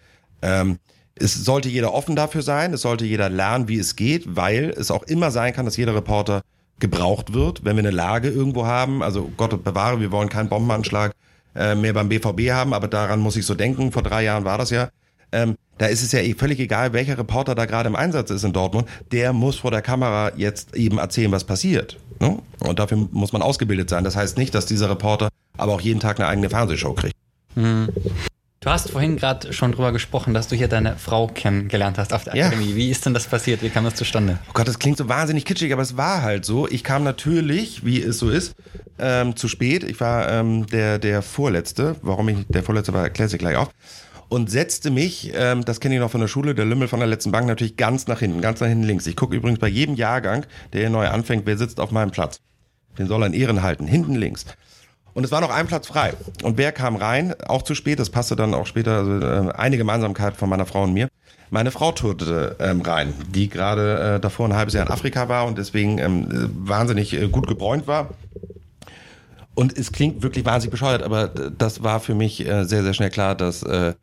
Ähm, 0.42 0.78
es 1.16 1.34
sollte 1.34 1.70
jeder 1.70 1.94
offen 1.94 2.16
dafür 2.16 2.42
sein, 2.42 2.74
es 2.74 2.82
sollte 2.82 3.06
jeder 3.06 3.30
lernen, 3.30 3.68
wie 3.68 3.80
es 3.80 3.96
geht, 3.96 4.36
weil 4.36 4.72
es 4.72 4.92
auch 4.92 5.04
immer 5.04 5.32
sein 5.32 5.54
kann, 5.54 5.66
dass 5.66 5.78
jeder 5.78 5.96
Reporter 5.96 6.42
gebraucht 6.80 7.34
wird, 7.34 7.64
wenn 7.64 7.78
wir 7.78 7.84
eine 7.84 7.92
Lage 7.92 8.30
irgendwo 8.30 8.66
haben. 8.66 9.02
Also 9.02 9.32
Gott 9.38 9.64
bewahre, 9.64 10.02
wir 10.02 10.12
wollen 10.12 10.28
keinen 10.28 10.50
Bombenanschlag 10.50 11.14
äh, 11.56 11.74
mehr 11.74 11.94
beim 11.94 12.10
BVB 12.10 12.52
haben, 12.52 12.74
aber 12.74 12.90
daran 12.90 13.22
muss 13.22 13.38
ich 13.38 13.46
so 13.46 13.56
denken. 13.56 13.94
Vor 13.94 14.04
drei 14.04 14.24
Jahren 14.24 14.44
war 14.44 14.58
das 14.58 14.72
ja. 14.72 14.90
Ähm, 15.36 15.56
da 15.78 15.88
ist 15.88 16.02
es 16.02 16.14
ja 16.14 16.20
eh 16.20 16.34
völlig 16.34 16.60
egal, 16.60 16.94
welcher 16.94 17.18
Reporter 17.18 17.54
da 17.54 17.66
gerade 17.66 17.90
im 17.90 17.96
Einsatz 17.96 18.30
ist 18.30 18.44
in 18.44 18.54
Dortmund. 18.54 18.88
Der 19.12 19.34
muss 19.34 19.58
vor 19.58 19.72
der 19.72 19.82
Kamera 19.82 20.32
jetzt 20.38 20.76
eben 20.76 20.98
erzählen, 20.98 21.32
was 21.32 21.44
passiert. 21.44 21.98
Ne? 22.22 22.40
Und 22.60 22.80
dafür 22.80 23.10
muss 23.12 23.34
man 23.34 23.42
ausgebildet 23.42 23.90
sein. 23.90 24.06
Das 24.06 24.16
heißt 24.16 24.38
nicht, 24.38 24.56
dass 24.56 24.66
dieser 24.66 24.90
Reporter 24.90 25.28
aber 25.58 25.74
auch 25.74 25.82
jeden 25.82 26.00
Tag 26.00 26.20
eine 26.20 26.30
eigene 26.30 26.50
Fernsehshow 26.50 26.94
kriegt. 26.94 27.16
Hm. 27.56 27.90
Du 28.62 28.72
hast 28.72 28.90
vorhin 28.90 29.16
gerade 29.18 29.54
schon 29.54 29.74
drüber 29.74 29.92
gesprochen, 29.92 30.34
dass 30.34 30.48
du 30.48 30.56
hier 30.56 30.68
deine 30.68 30.96
Frau 30.98 31.28
kennengelernt 31.28 32.00
hast 32.00 32.14
auf 32.14 32.24
der 32.24 32.36
ja. 32.36 32.48
Akademie. 32.48 32.76
Wie 32.76 32.90
ist 32.90 33.06
denn 33.06 33.14
das 33.14 33.28
passiert? 33.28 33.62
Wie 33.62 33.70
kam 33.70 33.84
das 33.84 33.94
zustande? 33.94 34.40
Oh 34.50 34.54
Gott, 34.54 34.68
das 34.68 34.80
klingt 34.80 34.98
so 34.98 35.08
wahnsinnig 35.08 35.46
kitschig, 35.46 35.72
aber 35.72 35.84
es 35.84 35.98
war 35.98 36.24
halt 36.24 36.46
so. 36.46 36.68
Ich 36.68 36.84
kam 36.84 37.04
natürlich, 37.04 37.86
wie 37.86 38.02
es 38.02 38.18
so 38.18 38.30
ist, 38.30 38.56
ähm, 38.98 39.36
zu 39.36 39.50
spät. 39.50 39.84
Ich 39.84 40.00
war 40.00 40.32
ähm, 40.32 40.66
der, 40.66 40.98
der 40.98 41.22
Vorletzte. 41.22 41.98
Warum 42.02 42.30
ich 42.30 42.38
der 42.48 42.64
Vorletzte 42.64 42.94
war, 42.94 43.04
erkläre 43.04 43.30
ich 43.32 43.38
gleich 43.38 43.56
auf. 43.56 43.70
Und 44.36 44.52
setzte 44.52 44.92
mich, 44.92 45.32
ähm, 45.34 45.64
das 45.64 45.80
kenne 45.80 45.96
ich 45.96 46.02
noch 46.02 46.12
von 46.12 46.20
der 46.20 46.28
Schule, 46.28 46.54
der 46.56 46.66
Lümmel 46.66 46.90
von 46.90 47.00
der 47.00 47.08
letzten 47.08 47.32
Bank, 47.32 47.48
natürlich 47.48 47.78
ganz 47.78 48.08
nach 48.08 48.20
hinten, 48.20 48.42
ganz 48.42 48.60
nach 48.60 48.68
hinten 48.68 48.84
links. 48.84 49.08
Ich 49.08 49.16
gucke 49.16 49.34
übrigens 49.34 49.60
bei 49.60 49.70
jedem 49.70 49.96
Jahrgang, 49.96 50.46
der 50.74 50.82
hier 50.82 50.90
neu 50.90 51.08
anfängt, 51.08 51.46
wer 51.46 51.58
sitzt 51.58 51.80
auf 51.80 51.92
meinem 51.92 52.12
Platz. 52.12 52.42
Den 53.00 53.08
soll 53.08 53.24
er 53.24 53.28
in 53.28 53.34
Ehren 53.34 53.64
halten, 53.64 53.88
hinten 53.88 54.14
links. 54.14 54.44
Und 55.14 55.24
es 55.24 55.32
war 55.32 55.40
noch 55.40 55.52
ein 55.52 55.68
Platz 55.68 55.88
frei. 55.88 56.16
Und 56.44 56.58
wer 56.58 56.74
kam 56.74 56.98
rein? 56.98 57.34
Auch 57.48 57.62
zu 57.62 57.76
spät, 57.76 57.98
das 57.98 58.10
passte 58.10 58.36
dann 58.36 58.54
auch 58.54 58.66
später, 58.66 58.98
also 58.98 59.26
äh, 59.26 59.54
eine 59.54 59.78
Gemeinsamkeit 59.78 60.36
von 60.36 60.50
meiner 60.50 60.66
Frau 60.66 60.84
und 60.84 60.94
mir. 60.94 61.08
Meine 61.50 61.72
Frau 61.72 61.94
tourte 61.94 62.58
ähm, 62.60 62.82
rein, 62.82 63.14
die 63.34 63.48
gerade 63.48 64.16
äh, 64.16 64.20
davor 64.20 64.50
ein 64.50 64.56
halbes 64.58 64.74
Jahr 64.74 64.86
in 64.86 64.92
Afrika 64.92 65.30
war 65.30 65.46
und 65.46 65.58
deswegen 65.58 65.98
ähm, 66.00 66.52
wahnsinnig 66.54 67.14
äh, 67.14 67.30
gut 67.30 67.48
gebräunt 67.48 67.88
war. 67.88 68.10
Und 69.54 69.78
es 69.78 69.94
klingt 69.94 70.24
wirklich 70.24 70.44
wahnsinnig 70.44 70.72
bescheuert, 70.72 71.04
aber 71.04 71.30
das 71.30 71.84
war 71.84 72.02
für 72.02 72.16
mich 72.16 72.46
äh, 72.46 72.66
sehr, 72.66 72.84
sehr 72.84 72.94
schnell 72.94 73.12
klar, 73.12 73.36
dass 73.36 73.64
äh, 73.64 73.94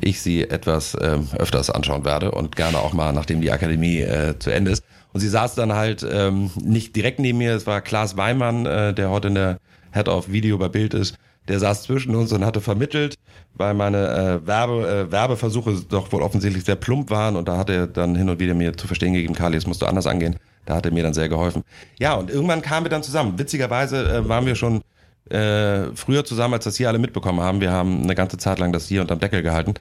ich 0.00 0.20
sie 0.20 0.42
etwas 0.42 0.96
ähm, 1.00 1.28
öfters 1.38 1.70
anschauen 1.70 2.04
werde 2.04 2.30
und 2.30 2.56
gerne 2.56 2.78
auch 2.78 2.92
mal, 2.92 3.12
nachdem 3.12 3.40
die 3.40 3.50
Akademie 3.50 4.00
äh, 4.00 4.38
zu 4.38 4.50
Ende 4.50 4.72
ist. 4.72 4.84
Und 5.12 5.20
sie 5.20 5.28
saß 5.28 5.54
dann 5.54 5.72
halt 5.72 6.06
ähm, 6.08 6.50
nicht 6.62 6.94
direkt 6.94 7.18
neben 7.18 7.38
mir, 7.38 7.54
es 7.54 7.66
war 7.66 7.80
Klaas 7.80 8.16
Weimann, 8.16 8.66
äh, 8.66 8.92
der 8.92 9.10
heute 9.10 9.28
in 9.28 9.34
der 9.34 9.58
Head 9.92 10.08
of 10.08 10.30
Video 10.30 10.58
bei 10.58 10.68
Bild 10.68 10.92
ist, 10.92 11.16
der 11.48 11.58
saß 11.58 11.84
zwischen 11.84 12.14
uns 12.14 12.32
und 12.32 12.44
hatte 12.44 12.60
vermittelt, 12.60 13.14
weil 13.54 13.74
meine 13.74 14.42
äh, 14.42 14.46
Werbe, 14.46 15.06
äh, 15.08 15.12
Werbeversuche 15.12 15.80
doch 15.88 16.12
wohl 16.12 16.22
offensichtlich 16.22 16.64
sehr 16.64 16.76
plump 16.76 17.10
waren 17.10 17.36
und 17.36 17.48
da 17.48 17.56
hat 17.56 17.70
er 17.70 17.86
dann 17.86 18.14
hin 18.16 18.28
und 18.28 18.38
wieder 18.38 18.54
mir 18.54 18.76
zu 18.76 18.86
verstehen 18.86 19.14
gegeben, 19.14 19.34
Kali, 19.34 19.56
es 19.56 19.66
musst 19.66 19.82
du 19.82 19.86
anders 19.86 20.06
angehen. 20.06 20.36
Da 20.66 20.74
hat 20.74 20.84
er 20.84 20.92
mir 20.92 21.04
dann 21.04 21.14
sehr 21.14 21.28
geholfen. 21.28 21.62
Ja, 21.98 22.14
und 22.14 22.28
irgendwann 22.28 22.60
kamen 22.60 22.84
wir 22.84 22.90
dann 22.90 23.04
zusammen. 23.04 23.38
Witzigerweise 23.38 24.04
äh, 24.04 24.28
waren 24.28 24.46
wir 24.46 24.56
schon 24.56 24.82
äh, 25.30 25.94
früher 25.94 26.24
zusammen, 26.24 26.54
als 26.54 26.64
das 26.64 26.76
hier 26.76 26.88
alle 26.88 26.98
mitbekommen 26.98 27.40
haben. 27.40 27.60
Wir 27.60 27.72
haben 27.72 28.02
eine 28.02 28.14
ganze 28.14 28.38
Zeit 28.38 28.58
lang 28.58 28.72
das 28.72 28.86
hier 28.86 29.00
unterm 29.00 29.18
Deckel 29.18 29.42
gehalten. 29.42 29.74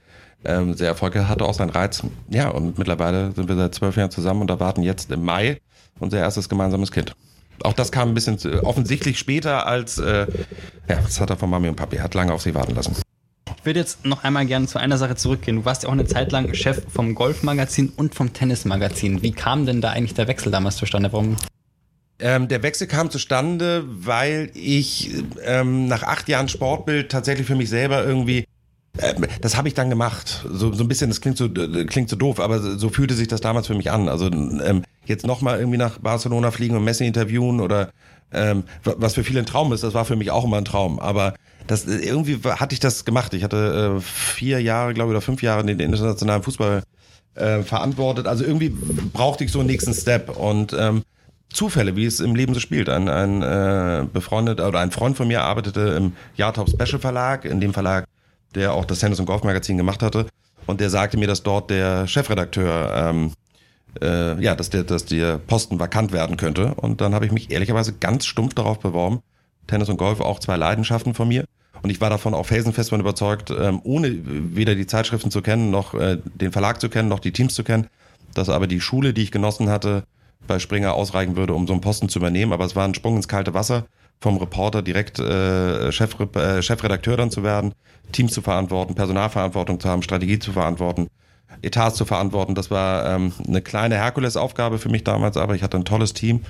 Ähm, 0.43 0.73
sehr 0.75 0.87
erfolgreich, 0.87 1.27
hatte 1.27 1.45
auch 1.45 1.53
seinen 1.53 1.71
Reiz. 1.71 2.03
Ja, 2.29 2.49
und 2.49 2.77
mittlerweile 2.77 3.31
sind 3.31 3.47
wir 3.47 3.55
seit 3.55 3.73
zwölf 3.73 3.95
Jahren 3.97 4.11
zusammen 4.11 4.41
und 4.41 4.49
erwarten 4.49 4.83
jetzt 4.83 5.11
im 5.11 5.23
Mai 5.23 5.59
unser 5.99 6.19
erstes 6.19 6.49
gemeinsames 6.49 6.91
Kind. 6.91 7.15
Auch 7.63 7.73
das 7.73 7.91
kam 7.91 8.09
ein 8.09 8.13
bisschen 8.13 8.37
offensichtlich 8.61 9.17
später 9.17 9.65
als, 9.65 9.97
äh, 9.97 10.27
ja, 10.89 11.01
das 11.01 11.19
hat 11.21 11.29
er 11.29 11.37
von 11.37 11.49
Mami 11.49 11.69
und 11.69 11.75
Papi, 11.75 11.97
hat 11.97 12.13
lange 12.13 12.33
auf 12.33 12.41
sie 12.41 12.53
warten 12.53 12.75
lassen. 12.75 12.95
Ich 13.57 13.65
würde 13.65 13.79
jetzt 13.79 14.05
noch 14.05 14.23
einmal 14.23 14.45
gerne 14.45 14.67
zu 14.67 14.77
einer 14.77 14.97
Sache 14.97 15.15
zurückgehen. 15.15 15.57
Du 15.57 15.65
warst 15.65 15.83
ja 15.83 15.89
auch 15.89 15.93
eine 15.93 16.05
Zeit 16.05 16.31
lang 16.31 16.53
Chef 16.53 16.83
vom 16.93 17.15
Golfmagazin 17.15 17.93
und 17.95 18.13
vom 18.13 18.33
Tennismagazin. 18.33 19.23
Wie 19.23 19.31
kam 19.31 19.65
denn 19.65 19.81
da 19.81 19.91
eigentlich 19.91 20.13
der 20.13 20.27
Wechsel 20.27 20.51
damals 20.51 20.75
zustande? 20.75 21.11
Warum? 21.11 21.37
Ähm, 22.19 22.47
der 22.47 22.63
Wechsel 22.63 22.87
kam 22.87 23.11
zustande, 23.11 23.83
weil 23.87 24.49
ich 24.53 25.11
ähm, 25.43 25.87
nach 25.87 26.03
acht 26.03 26.29
Jahren 26.29 26.47
Sportbild 26.47 27.11
tatsächlich 27.11 27.45
für 27.45 27.55
mich 27.55 27.69
selber 27.69 28.05
irgendwie 28.05 28.45
ähm, 28.99 29.25
das 29.41 29.57
habe 29.57 29.67
ich 29.67 29.73
dann 29.73 29.89
gemacht. 29.89 30.45
So, 30.49 30.71
so 30.73 30.83
ein 30.83 30.87
bisschen, 30.87 31.09
das 31.09 31.21
klingt 31.21 31.37
so, 31.37 31.49
klingt 31.49 32.09
so 32.09 32.15
doof, 32.15 32.39
aber 32.39 32.61
so 32.61 32.89
fühlte 32.89 33.13
sich 33.13 33.27
das 33.27 33.41
damals 33.41 33.67
für 33.67 33.75
mich 33.75 33.91
an. 33.91 34.07
Also 34.09 34.27
ähm, 34.27 34.83
jetzt 35.05 35.27
nochmal 35.27 35.59
irgendwie 35.59 35.77
nach 35.77 35.99
Barcelona 35.99 36.51
fliegen 36.51 36.75
und 36.75 36.83
Messi 36.83 37.05
interviewen 37.05 37.59
oder 37.59 37.91
ähm, 38.31 38.63
was 38.83 39.13
für 39.13 39.23
viele 39.23 39.39
ein 39.39 39.45
Traum 39.45 39.71
ist, 39.73 39.83
das 39.83 39.93
war 39.93 40.05
für 40.05 40.15
mich 40.15 40.31
auch 40.31 40.45
immer 40.45 40.57
ein 40.57 40.65
Traum. 40.65 40.99
Aber 40.99 41.35
das 41.67 41.85
irgendwie 41.85 42.39
hatte 42.43 42.73
ich 42.73 42.79
das 42.79 43.05
gemacht. 43.05 43.33
Ich 43.33 43.43
hatte 43.43 43.97
äh, 43.97 44.01
vier 44.01 44.61
Jahre, 44.61 44.93
glaube 44.93 45.11
ich, 45.11 45.15
oder 45.15 45.21
fünf 45.21 45.41
Jahre 45.41 45.65
den 45.65 45.79
internationalen 45.79 46.43
Fußball 46.43 46.83
äh, 47.35 47.63
verantwortet. 47.63 48.27
Also 48.27 48.43
irgendwie 48.43 48.69
brauchte 48.69 49.43
ich 49.43 49.51
so 49.51 49.59
einen 49.59 49.67
nächsten 49.67 49.93
Step 49.93 50.29
und 50.29 50.73
ähm, 50.77 51.03
Zufälle, 51.55 51.95
wie 51.95 52.05
es 52.05 52.19
im 52.19 52.35
Leben 52.35 52.53
so 52.53 52.59
spielt. 52.59 52.89
Ein, 52.89 53.09
ein 53.09 53.41
äh, 53.41 54.05
befreundet 54.11 54.59
oder 54.59 54.79
ein 54.79 54.91
Freund 54.91 55.17
von 55.17 55.27
mir 55.27 55.41
arbeitete 55.41 55.81
im 55.97 56.13
Jahrtop 56.35 56.69
Special 56.69 56.99
Verlag. 56.99 57.45
In 57.45 57.59
dem 57.59 57.73
Verlag 57.73 58.05
der 58.55 58.73
auch 58.73 58.85
das 58.85 58.99
Tennis- 58.99 59.19
und 59.19 59.25
Golfmagazin 59.25 59.77
gemacht 59.77 60.01
hatte. 60.01 60.27
Und 60.65 60.81
der 60.81 60.89
sagte 60.89 61.17
mir, 61.17 61.27
dass 61.27 61.43
dort 61.43 61.69
der 61.69 62.07
Chefredakteur, 62.07 62.91
ähm, 62.95 63.31
äh, 64.01 64.41
ja, 64.41 64.55
dass 64.55 64.69
der, 64.69 64.83
dass 64.83 65.05
der 65.05 65.37
Posten 65.37 65.79
vakant 65.79 66.11
werden 66.11 66.37
könnte. 66.37 66.73
Und 66.75 67.01
dann 67.01 67.13
habe 67.13 67.25
ich 67.25 67.31
mich 67.31 67.51
ehrlicherweise 67.51 67.93
ganz 67.93 68.25
stumpf 68.25 68.55
darauf 68.55 68.79
beworben. 68.79 69.19
Tennis 69.67 69.89
und 69.89 69.97
Golf 69.97 70.21
auch 70.21 70.39
zwei 70.39 70.57
Leidenschaften 70.57 71.13
von 71.13 71.27
mir. 71.27 71.45
Und 71.81 71.89
ich 71.89 72.01
war 72.01 72.09
davon 72.09 72.33
auch 72.33 72.47
felsenfest 72.47 72.89
von 72.89 72.99
überzeugt, 72.99 73.51
ähm, 73.51 73.79
ohne 73.83 74.11
weder 74.23 74.73
die 74.73 74.87
Zeitschriften 74.87 75.29
zu 75.29 75.41
kennen, 75.41 75.69
noch 75.69 75.93
äh, 75.93 76.17
den 76.23 76.51
Verlag 76.51 76.81
zu 76.81 76.89
kennen, 76.89 77.09
noch 77.09 77.19
die 77.19 77.31
Teams 77.31 77.53
zu 77.53 77.63
kennen, 77.63 77.87
dass 78.33 78.49
aber 78.49 78.65
die 78.65 78.81
Schule, 78.81 79.13
die 79.13 79.23
ich 79.23 79.31
genossen 79.31 79.69
hatte, 79.69 80.03
bei 80.47 80.59
Springer 80.59 80.93
ausreichen 80.93 81.35
würde, 81.35 81.53
um 81.53 81.67
so 81.67 81.73
einen 81.73 81.81
Posten 81.81 82.09
zu 82.09 82.19
übernehmen. 82.19 82.53
Aber 82.53 82.65
es 82.65 82.75
war 82.75 82.85
ein 82.85 82.93
Sprung 82.93 83.15
ins 83.15 83.27
kalte 83.27 83.53
Wasser 83.53 83.85
vom 84.21 84.37
Reporter 84.37 84.81
direkt 84.81 85.19
äh, 85.19 85.91
Chef, 85.91 86.15
äh, 86.35 86.61
Chefredakteur 86.61 87.17
dann 87.17 87.31
zu 87.31 87.43
werden, 87.43 87.73
Teams 88.11 88.33
zu 88.33 88.41
verantworten, 88.41 88.95
Personalverantwortung 88.95 89.79
zu 89.79 89.89
haben, 89.89 90.01
Strategie 90.01 90.39
zu 90.39 90.53
verantworten, 90.53 91.07
Etats 91.61 91.97
zu 91.97 92.05
verantworten. 92.05 92.55
Das 92.55 92.71
war 92.71 93.05
ähm, 93.05 93.33
eine 93.45 93.61
kleine 93.61 93.95
Herkulesaufgabe 93.95 94.79
für 94.79 94.89
mich 94.89 95.03
damals, 95.03 95.37
aber 95.37 95.55
ich 95.55 95.63
hatte 95.63 95.77
ein 95.77 95.85
tolles 95.85 96.13
Team, 96.13 96.41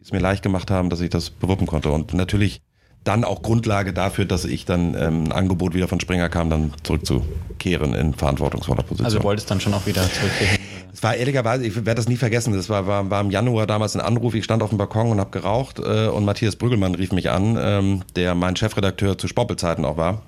die 0.00 0.04
es 0.04 0.12
mir 0.12 0.20
leicht 0.20 0.42
gemacht 0.42 0.70
haben, 0.70 0.90
dass 0.90 1.00
ich 1.00 1.10
das 1.10 1.30
bewuppen 1.30 1.66
konnte. 1.66 1.90
Und 1.90 2.14
natürlich 2.14 2.62
dann 3.04 3.24
auch 3.24 3.42
Grundlage 3.42 3.92
dafür, 3.92 4.24
dass 4.24 4.44
ich 4.44 4.64
dann 4.64 4.94
ähm, 4.94 5.24
ein 5.24 5.32
Angebot 5.32 5.74
wieder 5.74 5.88
von 5.88 6.00
Springer 6.00 6.28
kam, 6.28 6.50
dann 6.50 6.72
zurückzukehren 6.82 7.94
in 7.94 8.14
verantwortungsvoller 8.14 8.82
Position. 8.82 9.04
Also 9.04 9.18
du 9.18 9.24
wolltest 9.24 9.50
dann 9.50 9.60
schon 9.60 9.74
auch 9.74 9.86
wieder 9.86 10.02
zurückkehren? 10.10 10.58
War 11.02 11.16
ehrlicherweise, 11.16 11.66
ich 11.66 11.74
werde 11.74 11.96
das 11.96 12.08
nie 12.08 12.16
vergessen, 12.16 12.54
das 12.54 12.68
war, 12.68 12.86
war, 12.86 13.10
war 13.10 13.20
im 13.20 13.32
Januar 13.32 13.66
damals 13.66 13.96
ein 13.96 14.00
Anruf, 14.00 14.34
ich 14.34 14.44
stand 14.44 14.62
auf 14.62 14.68
dem 14.68 14.78
Balkon 14.78 15.10
und 15.10 15.18
habe 15.18 15.30
geraucht 15.30 15.80
äh, 15.80 16.06
und 16.06 16.24
Matthias 16.24 16.54
Brüggelmann 16.54 16.94
rief 16.94 17.10
mich 17.10 17.28
an, 17.28 17.58
ähm, 17.60 18.02
der 18.14 18.36
mein 18.36 18.54
Chefredakteur 18.54 19.18
zu 19.18 19.26
Sportbildzeiten 19.26 19.84
auch 19.84 19.96
war. 19.96 20.22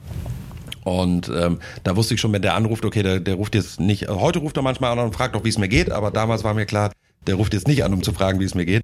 Und 0.83 1.31
ähm, 1.35 1.61
da 1.85 1.95
wusste 1.95 2.15
ich 2.15 2.21
schon, 2.21 2.33
wenn 2.33 2.43
der 2.43 2.55
anruft, 2.55 2.85
okay, 2.85 3.05
der, 3.05 3.21
der 3.21 3.37
ruft 3.37 3.55
jetzt 3.55 3.79
nicht, 3.79 4.09
heute 4.09 4.41
ruft 4.41 4.57
er 4.57 4.65
manchmal 4.65 4.91
an 4.91 4.99
und 4.99 5.15
fragt 5.15 5.37
doch, 5.37 5.45
wie 5.45 5.49
es 5.49 5.59
mir 5.59 5.69
geht, 5.69 5.93
aber 5.93 6.11
damals 6.11 6.43
war 6.43 6.55
mir 6.55 6.67
klar, 6.67 6.91
der 7.29 7.37
ruft 7.37 7.55
jetzt 7.55 7.69
nicht 7.69 7.85
an, 7.85 7.95
um 7.95 8.03
zu 8.03 8.13
fragen, 8.13 8.41
wie 8.41 8.45
es 8.45 8.57
mir 8.57 8.67
geht, 8.67 8.83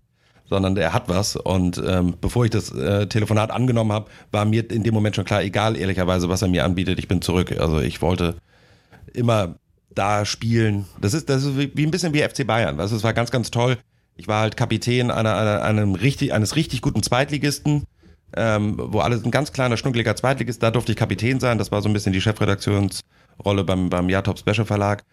sondern 0.48 0.76
der 0.76 0.92
hat 0.92 1.08
was. 1.08 1.34
Und 1.34 1.82
ähm, 1.84 2.14
bevor 2.20 2.44
ich 2.44 2.52
das 2.52 2.70
äh, 2.72 3.08
Telefonat 3.08 3.50
angenommen 3.50 3.90
habe, 3.90 4.08
war 4.30 4.44
mir 4.44 4.70
in 4.70 4.84
dem 4.84 4.94
Moment 4.94 5.16
schon 5.16 5.24
klar, 5.24 5.42
egal 5.42 5.76
ehrlicherweise, 5.76 6.28
was 6.28 6.40
er 6.40 6.48
mir 6.48 6.64
anbietet, 6.64 7.00
ich 7.00 7.08
bin 7.08 7.20
zurück. 7.20 7.52
Also 7.58 7.80
ich 7.80 8.00
wollte 8.00 8.36
immer 9.12 9.56
da 9.94 10.24
spielen. 10.24 10.86
Das 11.00 11.14
ist, 11.14 11.28
das 11.28 11.44
ist 11.44 11.56
wie 11.56 11.86
ein 11.86 11.90
bisschen 11.90 12.14
wie 12.14 12.22
FC 12.22 12.46
Bayern. 12.46 12.80
Also 12.80 12.96
es 12.96 13.02
war 13.02 13.12
ganz, 13.12 13.30
ganz 13.30 13.50
toll. 13.50 13.78
Ich 14.16 14.28
war 14.28 14.40
halt 14.42 14.56
Kapitän 14.56 15.10
einer, 15.10 15.36
einer, 15.36 15.62
einem 15.62 15.94
richtig, 15.94 16.32
eines 16.32 16.56
richtig 16.56 16.82
guten 16.82 17.02
Zweitligisten, 17.02 17.84
ähm, 18.36 18.76
wo 18.78 19.00
alles 19.00 19.24
ein 19.24 19.30
ganz 19.30 19.52
kleiner, 19.52 19.76
schnuckliger 19.76 20.14
Zweitligist, 20.14 20.62
da 20.62 20.70
durfte 20.70 20.92
ich 20.92 20.98
Kapitän 20.98 21.40
sein. 21.40 21.58
Das 21.58 21.72
war 21.72 21.82
so 21.82 21.88
ein 21.88 21.92
bisschen 21.92 22.12
die 22.12 22.20
Chefredaktionsrolle 22.20 23.64
beim, 23.64 23.90
beim 23.90 24.08
Jatop 24.08 24.38
Special 24.38 24.66
Verlag. 24.66 25.04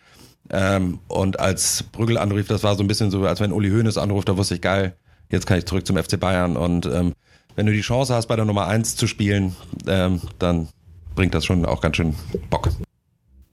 Ähm, 0.50 1.00
und 1.07 1.39
als 1.39 1.84
Brügel 1.84 2.17
anrief, 2.17 2.48
das 2.48 2.63
war 2.63 2.75
so 2.75 2.84
ein 2.84 2.88
bisschen 2.88 3.12
so, 3.12 3.25
als 3.25 3.39
wenn 3.39 3.51
Uli 3.51 3.69
Hoeneß 3.69 3.98
anruft, 3.98 4.29
da 4.29 4.38
wusste 4.38 4.55
ich, 4.55 4.62
geil, 4.62 4.96
jetzt 5.29 5.48
kann 5.48 5.57
ich 5.57 5.65
zurück 5.65 5.86
zum 5.86 5.98
FC 5.98 6.19
Bayern. 6.19 6.55
Und 6.55 6.86
ähm, 6.86 7.13
wenn 7.55 7.65
du 7.65 7.74
die 7.74 7.81
Chance 7.81 8.13
hast, 8.13 8.27
bei 8.27 8.36
der 8.36 8.46
Nummer 8.46 8.67
eins 8.67 8.96
zu 8.96 9.07
spielen, 9.07 9.55
ähm, 9.88 10.22
dann 10.39 10.69
bringt 11.15 11.34
das 11.34 11.46
schon 11.46 11.65
auch 11.65 11.81
ganz 11.81 11.98
schön 11.98 12.15
Bock. 12.50 12.69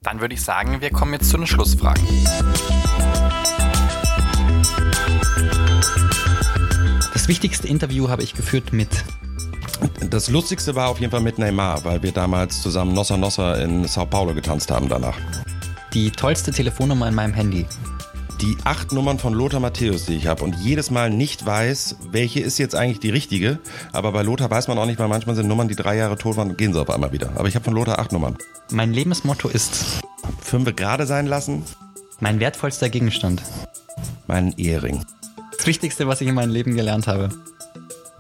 Dann 0.05 0.21
würde 0.21 0.35
ich 0.35 0.43
sagen, 0.43 0.83
wir 0.83 0.91
kommen 0.91 1.15
jetzt 1.15 1.31
zu 1.31 1.39
den 1.39 1.47
Schlussfragen. 1.47 2.07
Das 7.15 7.27
wichtigste 7.27 7.67
Interview 7.67 8.11
habe 8.11 8.23
ich 8.23 8.35
geführt 8.35 8.75
mit 8.75 8.89
Das 10.11 10.29
Lustigste 10.29 10.75
war 10.75 10.89
auf 10.89 11.01
jeden 11.01 11.11
Fall 11.11 11.23
mit 11.23 11.39
Neymar, 11.39 11.85
weil 11.85 12.03
wir 12.03 12.13
damals 12.13 12.61
zusammen 12.61 12.93
Nossa 12.93 13.17
Nossa 13.17 13.55
in 13.55 13.87
Sao 13.89 14.05
Paulo 14.05 14.35
getanzt 14.35 14.71
haben 14.71 14.91
danach. 14.91 15.17
Die 15.95 16.11
tollste 16.11 16.53
Telefonnummer 16.53 17.09
in 17.09 17.15
meinem 17.15 17.33
Handy. 17.33 17.65
Die 18.41 18.57
acht 18.65 18.93
Nummern 18.93 19.19
von 19.19 19.33
Lothar 19.33 19.61
Matthäus, 19.61 20.07
die 20.07 20.17
ich 20.17 20.27
habe 20.27 20.45
und 20.45 20.55
jedes 20.57 20.91
Mal 20.91 21.09
nicht 21.09 21.47
weiß, 21.47 21.97
welche 22.11 22.41
ist 22.41 22.59
jetzt 22.59 22.75
eigentlich 22.75 22.99
die 23.01 23.11
richtige. 23.11 23.59
Aber 23.93 24.13
bei 24.13 24.23
Lothar 24.23 24.51
weiß 24.51 24.69
man 24.69 24.77
auch 24.79 24.87
nicht, 24.87 24.99
weil 24.99 25.09
manchmal 25.09 25.35
sind 25.37 25.49
Nummern, 25.49 25.69
die 25.69 25.77
drei 25.77 25.97
Jahre 25.97 26.19
tot 26.19 26.37
waren, 26.37 26.57
gehen 26.57 26.73
sie 26.75 26.81
auf 26.81 26.91
einmal 26.91 27.13
wieder. 27.13 27.31
Aber 27.37 27.49
ich 27.49 27.55
habe 27.55 27.65
von 27.65 27.75
Lothar 27.75 27.99
acht 27.99 28.13
Nummern. 28.13 28.37
Mein 28.71 28.93
Lebensmotto 28.93 29.49
ist 29.49 30.03
Fünfe 30.41 30.75
gerade 30.75 31.07
sein 31.07 31.27
lassen, 31.27 31.63
mein 32.21 32.41
wertvollster 32.41 32.89
Gegenstand. 32.91 33.43
mein 34.27 34.53
Ehering. 34.59 35.05
Das 35.57 35.67
Wichtigste, 35.67 36.07
was 36.09 36.21
ich 36.21 36.29
in 36.29 36.35
meinem 36.35 36.51
Leben 36.53 36.75
gelernt 36.77 37.07
habe. 37.07 37.31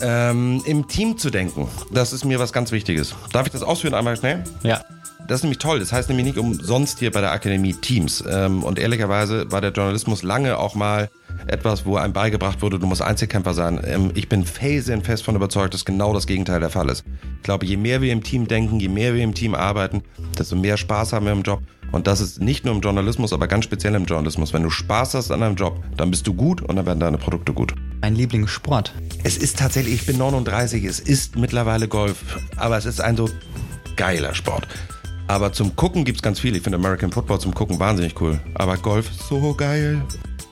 Ähm, 0.00 0.62
Im 0.66 0.88
Team 0.88 1.18
zu 1.18 1.30
denken, 1.30 1.68
das 1.92 2.12
ist 2.12 2.25
mir 2.25 2.38
was 2.38 2.52
ganz 2.52 2.73
Wichtiges. 2.73 3.14
Darf 3.33 3.47
ich 3.47 3.52
das 3.52 3.62
ausführen 3.62 3.94
einmal 3.94 4.16
schnell? 4.16 4.44
Ja. 4.62 4.83
Das 5.26 5.40
ist 5.40 5.45
nämlich 5.45 5.59
toll. 5.59 5.78
Das 5.81 5.93
heißt 5.93 6.09
nämlich 6.09 6.26
nicht 6.26 6.38
umsonst 6.38 6.99
hier 6.99 7.11
bei 7.11 7.21
der 7.21 7.33
Akademie 7.33 7.75
Teams. 7.75 8.23
Ähm, 8.28 8.62
und 8.62 8.78
ehrlicherweise 8.78 9.50
war 9.50 9.61
der 9.61 9.73
Journalismus 9.73 10.23
lange 10.23 10.59
auch 10.59 10.75
mal 10.75 11.09
etwas, 11.47 11.87
wo 11.87 11.97
einem 11.97 12.12
beigebracht 12.12 12.62
wurde, 12.62 12.78
du 12.78 12.87
musst 12.87 13.02
Einzelkämpfer 13.02 13.54
sein. 13.54 13.81
Ähm, 13.85 14.11
ich 14.14 14.28
bin 14.28 14.45
felsenfest 14.45 15.25
von 15.25 15.35
überzeugt, 15.35 15.75
dass 15.75 15.85
genau 15.85 16.12
das 16.12 16.26
Gegenteil 16.26 16.61
der 16.61 16.71
Fall 16.71 16.88
ist. 16.90 17.04
Ich 17.37 17.43
glaube, 17.43 17.66
je 17.66 17.76
mehr 17.76 18.02
wir 18.02 18.12
im 18.12 18.23
Team 18.23 18.47
denken, 18.49 18.81
je 18.81 18.88
mehr 18.88 19.14
wir 19.14 19.23
im 19.23 19.35
Team 19.35 19.54
arbeiten, 19.54 20.02
desto 20.38 20.57
mehr 20.57 20.76
Spaß 20.76 21.12
haben 21.12 21.26
wir 21.26 21.33
im 21.33 21.43
Job. 21.43 21.62
Und 21.93 22.07
das 22.07 22.21
ist 22.21 22.40
nicht 22.40 22.64
nur 22.64 22.75
im 22.75 22.81
Journalismus, 22.81 23.33
aber 23.33 23.47
ganz 23.47 23.64
speziell 23.64 23.95
im 23.95 24.04
Journalismus. 24.04 24.52
Wenn 24.52 24.64
du 24.64 24.71
Spaß 24.71 25.14
hast 25.14 25.31
an 25.31 25.40
deinem 25.40 25.54
Job, 25.54 25.83
dann 25.97 26.11
bist 26.11 26.26
du 26.26 26.35
gut 26.35 26.61
und 26.61 26.76
dann 26.76 26.87
werden 26.87 27.00
deine 27.00 27.19
Produkte 27.19 27.52
gut. 27.52 27.75
Mein 28.00 28.16
Lieblingssport. 28.16 28.93
Es 29.23 29.37
ist 29.37 29.59
tatsächlich, 29.59 29.95
ich 29.95 30.07
bin 30.07 30.19
39, 30.19 30.85
es 30.85 30.99
ist 30.99 31.37
mittlerweile 31.37 31.88
Golf, 31.88 32.16
aber 32.57 32.76
es 32.76 32.85
ist 32.85 33.00
ein 33.00 33.16
so 33.16 33.31
geiler 33.97 34.35
Sport. 34.35 34.66
Aber 35.26 35.52
zum 35.52 35.75
Gucken 35.75 36.04
gibt's 36.04 36.23
ganz 36.23 36.40
viel. 36.40 36.54
Ich 36.54 36.62
finde 36.62 36.78
American 36.78 37.11
Football 37.11 37.40
zum 37.40 37.54
Gucken 37.54 37.81
wahnsinnig 37.81 38.21
cool. 38.21 38.38
Aber 38.54 38.76
Golf 38.76 39.11
so 39.12 39.54
geil. 39.54 40.02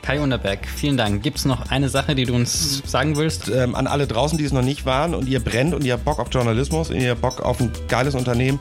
Kai 0.03 0.21
Unterberg, 0.21 0.67
vielen 0.67 0.97
Dank. 0.97 1.23
Gibt 1.23 1.39
es 1.39 1.45
noch 1.45 1.71
eine 1.71 1.89
Sache, 1.89 2.15
die 2.17 2.25
du 2.25 2.35
uns 2.35 2.83
sagen 2.85 3.17
willst? 3.17 3.49
Ähm, 3.49 3.77
an 3.77 3.87
alle 3.87 4.09
draußen, 4.09 4.37
die 4.37 4.45
es 4.45 4.53
noch 4.53 4.63
nicht 4.63 4.85
waren 4.85 5.15
und 5.15 5.29
ihr 5.29 5.39
brennt 5.39 5.75
und 5.75 5.85
ihr 5.85 5.93
habt 5.93 6.05
Bock 6.05 6.19
auf 6.19 6.29
Journalismus 6.33 6.91
und 6.91 6.97
ihr 6.97 7.11
habt 7.11 7.21
Bock 7.21 7.41
auf 7.41 7.61
ein 7.61 7.71
geiles 7.87 8.17
Unternehmen, 8.17 8.59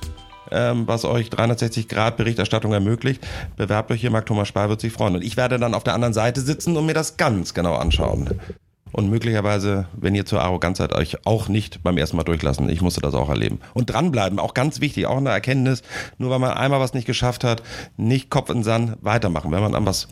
ähm, 0.51 0.87
was 0.87 1.03
euch 1.03 1.31
360 1.31 1.87
Grad 1.87 2.17
Berichterstattung 2.17 2.73
ermöglicht, 2.73 3.25
bewerbt 3.55 3.89
euch 3.89 4.01
hier. 4.01 4.11
Marc 4.11 4.27
Thomas 4.27 4.49
Spar 4.49 4.69
wird 4.69 4.81
sich 4.81 4.93
freuen. 4.93 5.15
Und 5.15 5.23
ich 5.23 5.35
werde 5.35 5.57
dann 5.57 5.73
auf 5.73 5.83
der 5.83 5.95
anderen 5.95 6.13
Seite 6.13 6.41
sitzen 6.41 6.77
und 6.77 6.85
mir 6.85 6.93
das 6.93 7.17
ganz 7.17 7.55
genau 7.55 7.75
anschauen. 7.75 8.39
Und 8.91 9.09
möglicherweise, 9.09 9.87
wenn 9.93 10.15
ihr 10.15 10.25
zur 10.25 10.41
Arroganz 10.41 10.79
seid, 10.79 10.93
euch 10.93 11.25
auch 11.25 11.47
nicht 11.47 11.83
beim 11.83 11.97
ersten 11.97 12.17
Mal 12.17 12.23
durchlassen. 12.23 12.69
Ich 12.69 12.81
musste 12.81 13.01
das 13.01 13.13
auch 13.13 13.29
erleben. 13.29 13.59
Und 13.73 13.89
dranbleiben, 13.89 14.39
auch 14.39 14.53
ganz 14.53 14.81
wichtig, 14.81 15.07
auch 15.07 15.17
eine 15.17 15.29
Erkenntnis. 15.29 15.81
Nur 16.17 16.29
weil 16.29 16.39
man 16.39 16.51
einmal 16.51 16.79
was 16.79 16.93
nicht 16.93 17.05
geschafft 17.05 17.43
hat, 17.43 17.63
nicht 17.97 18.29
Kopf 18.29 18.49
in 18.49 18.63
Sand, 18.63 18.97
weitermachen. 19.01 19.51
Wenn 19.51 19.61
man 19.61 19.75
an 19.75 19.85
was 19.85 20.07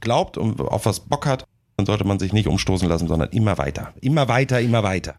glaubt 0.00 0.38
und 0.38 0.60
auf 0.60 0.86
was 0.86 1.00
Bock 1.00 1.26
hat, 1.26 1.44
dann 1.76 1.86
sollte 1.86 2.04
man 2.04 2.18
sich 2.18 2.32
nicht 2.32 2.48
umstoßen 2.48 2.88
lassen, 2.88 3.08
sondern 3.08 3.28
immer 3.30 3.58
weiter. 3.58 3.92
Immer 4.00 4.28
weiter, 4.28 4.60
immer 4.60 4.82
weiter. 4.82 5.16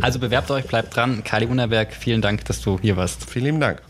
Also 0.00 0.18
bewerbt 0.18 0.50
euch, 0.50 0.66
bleibt 0.66 0.96
dran. 0.96 1.22
Kali 1.24 1.46
Unterberg, 1.46 1.92
vielen 1.92 2.22
Dank, 2.22 2.44
dass 2.46 2.60
du 2.60 2.78
hier 2.80 2.96
warst. 2.96 3.28
Vielen 3.28 3.44
lieben 3.44 3.60
Dank. 3.60 3.82